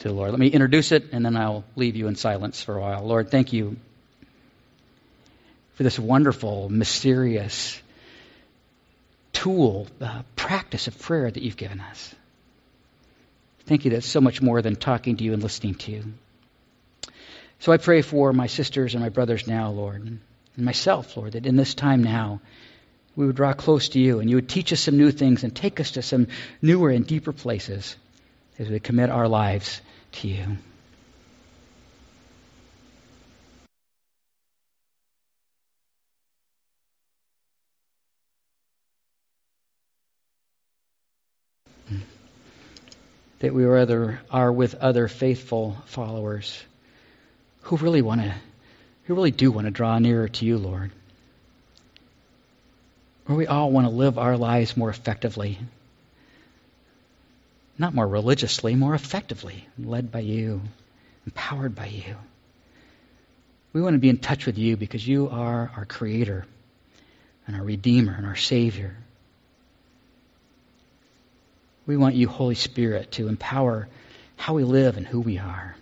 to 0.00 0.08
the 0.08 0.14
Lord. 0.14 0.30
Let 0.30 0.40
me 0.40 0.48
introduce 0.48 0.92
it, 0.92 1.12
and 1.12 1.24
then 1.24 1.36
I'll 1.36 1.64
leave 1.76 1.96
you 1.96 2.08
in 2.08 2.16
silence 2.16 2.62
for 2.62 2.76
a 2.76 2.80
while. 2.80 3.04
Lord, 3.04 3.30
thank 3.30 3.52
you 3.52 3.76
for 5.74 5.82
this 5.82 5.98
wonderful, 5.98 6.68
mysterious 6.70 7.80
tool, 9.32 9.86
uh, 10.00 10.22
practice 10.34 10.88
of 10.88 10.98
prayer 10.98 11.30
that 11.30 11.42
you've 11.42 11.58
given 11.58 11.80
us. 11.80 12.14
Thank 13.66 13.84
you 13.84 13.90
that's 13.90 14.06
so 14.06 14.20
much 14.20 14.40
more 14.40 14.62
than 14.62 14.76
talking 14.76 15.16
to 15.18 15.24
you 15.24 15.34
and 15.34 15.42
listening 15.42 15.74
to 15.74 15.92
you. 15.92 16.04
So 17.58 17.72
I 17.72 17.76
pray 17.76 18.02
for 18.02 18.32
my 18.32 18.46
sisters 18.46 18.94
and 18.94 19.02
my 19.02 19.08
brothers 19.08 19.46
now, 19.46 19.70
Lord, 19.70 20.18
and 20.56 20.64
myself, 20.64 21.16
Lord, 21.16 21.32
that 21.32 21.46
in 21.46 21.56
this 21.56 21.74
time 21.74 22.02
now, 22.02 22.40
we 23.14 23.26
would 23.26 23.36
draw 23.36 23.52
close 23.52 23.90
to 23.90 24.00
you 24.00 24.20
and 24.20 24.28
you 24.28 24.36
would 24.36 24.48
teach 24.48 24.72
us 24.72 24.80
some 24.80 24.96
new 24.96 25.10
things 25.10 25.44
and 25.44 25.54
take 25.54 25.80
us 25.80 25.92
to 25.92 26.02
some 26.02 26.28
newer 26.60 26.90
and 26.90 27.06
deeper 27.06 27.32
places 27.32 27.96
as 28.58 28.68
we 28.68 28.80
commit 28.80 29.10
our 29.10 29.28
lives 29.28 29.80
to 30.12 30.28
you. 30.28 30.56
That 43.40 43.52
we 43.52 43.64
rather 43.66 44.20
are 44.30 44.50
with 44.50 44.76
other 44.76 45.08
faithful 45.08 45.76
followers 45.84 46.58
who 47.62 47.76
really 47.76 48.00
want 48.00 48.22
to 48.22 48.34
who 49.06 49.14
really 49.14 49.30
do 49.30 49.50
want 49.50 49.66
to 49.66 49.70
draw 49.70 49.98
nearer 49.98 50.28
to 50.28 50.44
you, 50.44 50.58
Lord. 50.58 50.90
Where 53.26 53.38
we 53.38 53.46
all 53.46 53.70
want 53.70 53.86
to 53.86 53.92
live 53.92 54.18
our 54.18 54.36
lives 54.36 54.76
more 54.76 54.90
effectively. 54.90 55.58
Not 57.78 57.94
more 57.94 58.06
religiously, 58.06 58.74
more 58.74 58.94
effectively, 58.94 59.66
led 59.78 60.10
by 60.10 60.20
you, 60.20 60.60
empowered 61.24 61.74
by 61.74 61.86
you. 61.86 62.16
We 63.72 63.82
want 63.82 63.94
to 63.94 64.00
be 64.00 64.08
in 64.08 64.18
touch 64.18 64.46
with 64.46 64.58
you 64.58 64.76
because 64.76 65.06
you 65.06 65.28
are 65.28 65.70
our 65.76 65.84
Creator 65.84 66.46
and 67.46 67.56
our 67.56 67.62
Redeemer 67.62 68.14
and 68.16 68.26
our 68.26 68.36
Savior. 68.36 68.96
We 71.86 71.96
want 71.96 72.14
you, 72.16 72.28
Holy 72.28 72.54
Spirit, 72.54 73.12
to 73.12 73.28
empower 73.28 73.88
how 74.36 74.54
we 74.54 74.64
live 74.64 74.96
and 74.96 75.06
who 75.06 75.20
we 75.20 75.38
are. 75.38 75.76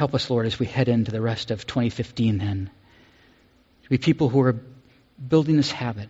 Help 0.00 0.14
us, 0.14 0.30
Lord, 0.30 0.46
as 0.46 0.58
we 0.58 0.64
head 0.64 0.88
into 0.88 1.10
the 1.10 1.20
rest 1.20 1.50
of 1.50 1.66
2015 1.66 2.38
then. 2.38 2.70
To 3.82 3.90
be 3.90 3.98
people 3.98 4.30
who 4.30 4.40
are 4.40 4.58
building 5.28 5.58
this 5.58 5.70
habit 5.70 6.08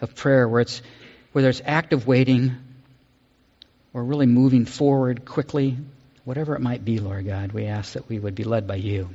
of 0.00 0.16
prayer 0.16 0.48
where 0.48 0.60
it's 0.60 0.82
whether 1.30 1.48
it's 1.48 1.62
active 1.64 2.04
waiting 2.04 2.56
or 3.94 4.02
really 4.02 4.26
moving 4.26 4.64
forward 4.64 5.24
quickly, 5.24 5.78
whatever 6.24 6.56
it 6.56 6.60
might 6.62 6.84
be, 6.84 6.98
Lord 6.98 7.24
God, 7.24 7.52
we 7.52 7.66
ask 7.66 7.92
that 7.92 8.08
we 8.08 8.18
would 8.18 8.34
be 8.34 8.42
led 8.42 8.66
by 8.66 8.74
you. 8.74 9.08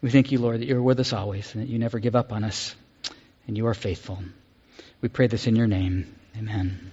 We 0.00 0.08
thank 0.08 0.32
you, 0.32 0.38
Lord, 0.38 0.62
that 0.62 0.66
you're 0.66 0.80
with 0.80 0.98
us 0.98 1.12
always 1.12 1.54
and 1.54 1.62
that 1.62 1.68
you 1.68 1.78
never 1.78 1.98
give 1.98 2.16
up 2.16 2.32
on 2.32 2.42
us 2.42 2.74
and 3.46 3.54
you 3.54 3.66
are 3.66 3.74
faithful. 3.74 4.18
We 5.02 5.10
pray 5.10 5.26
this 5.26 5.46
in 5.46 5.56
your 5.56 5.66
name. 5.66 6.14
Amen. 6.38 6.90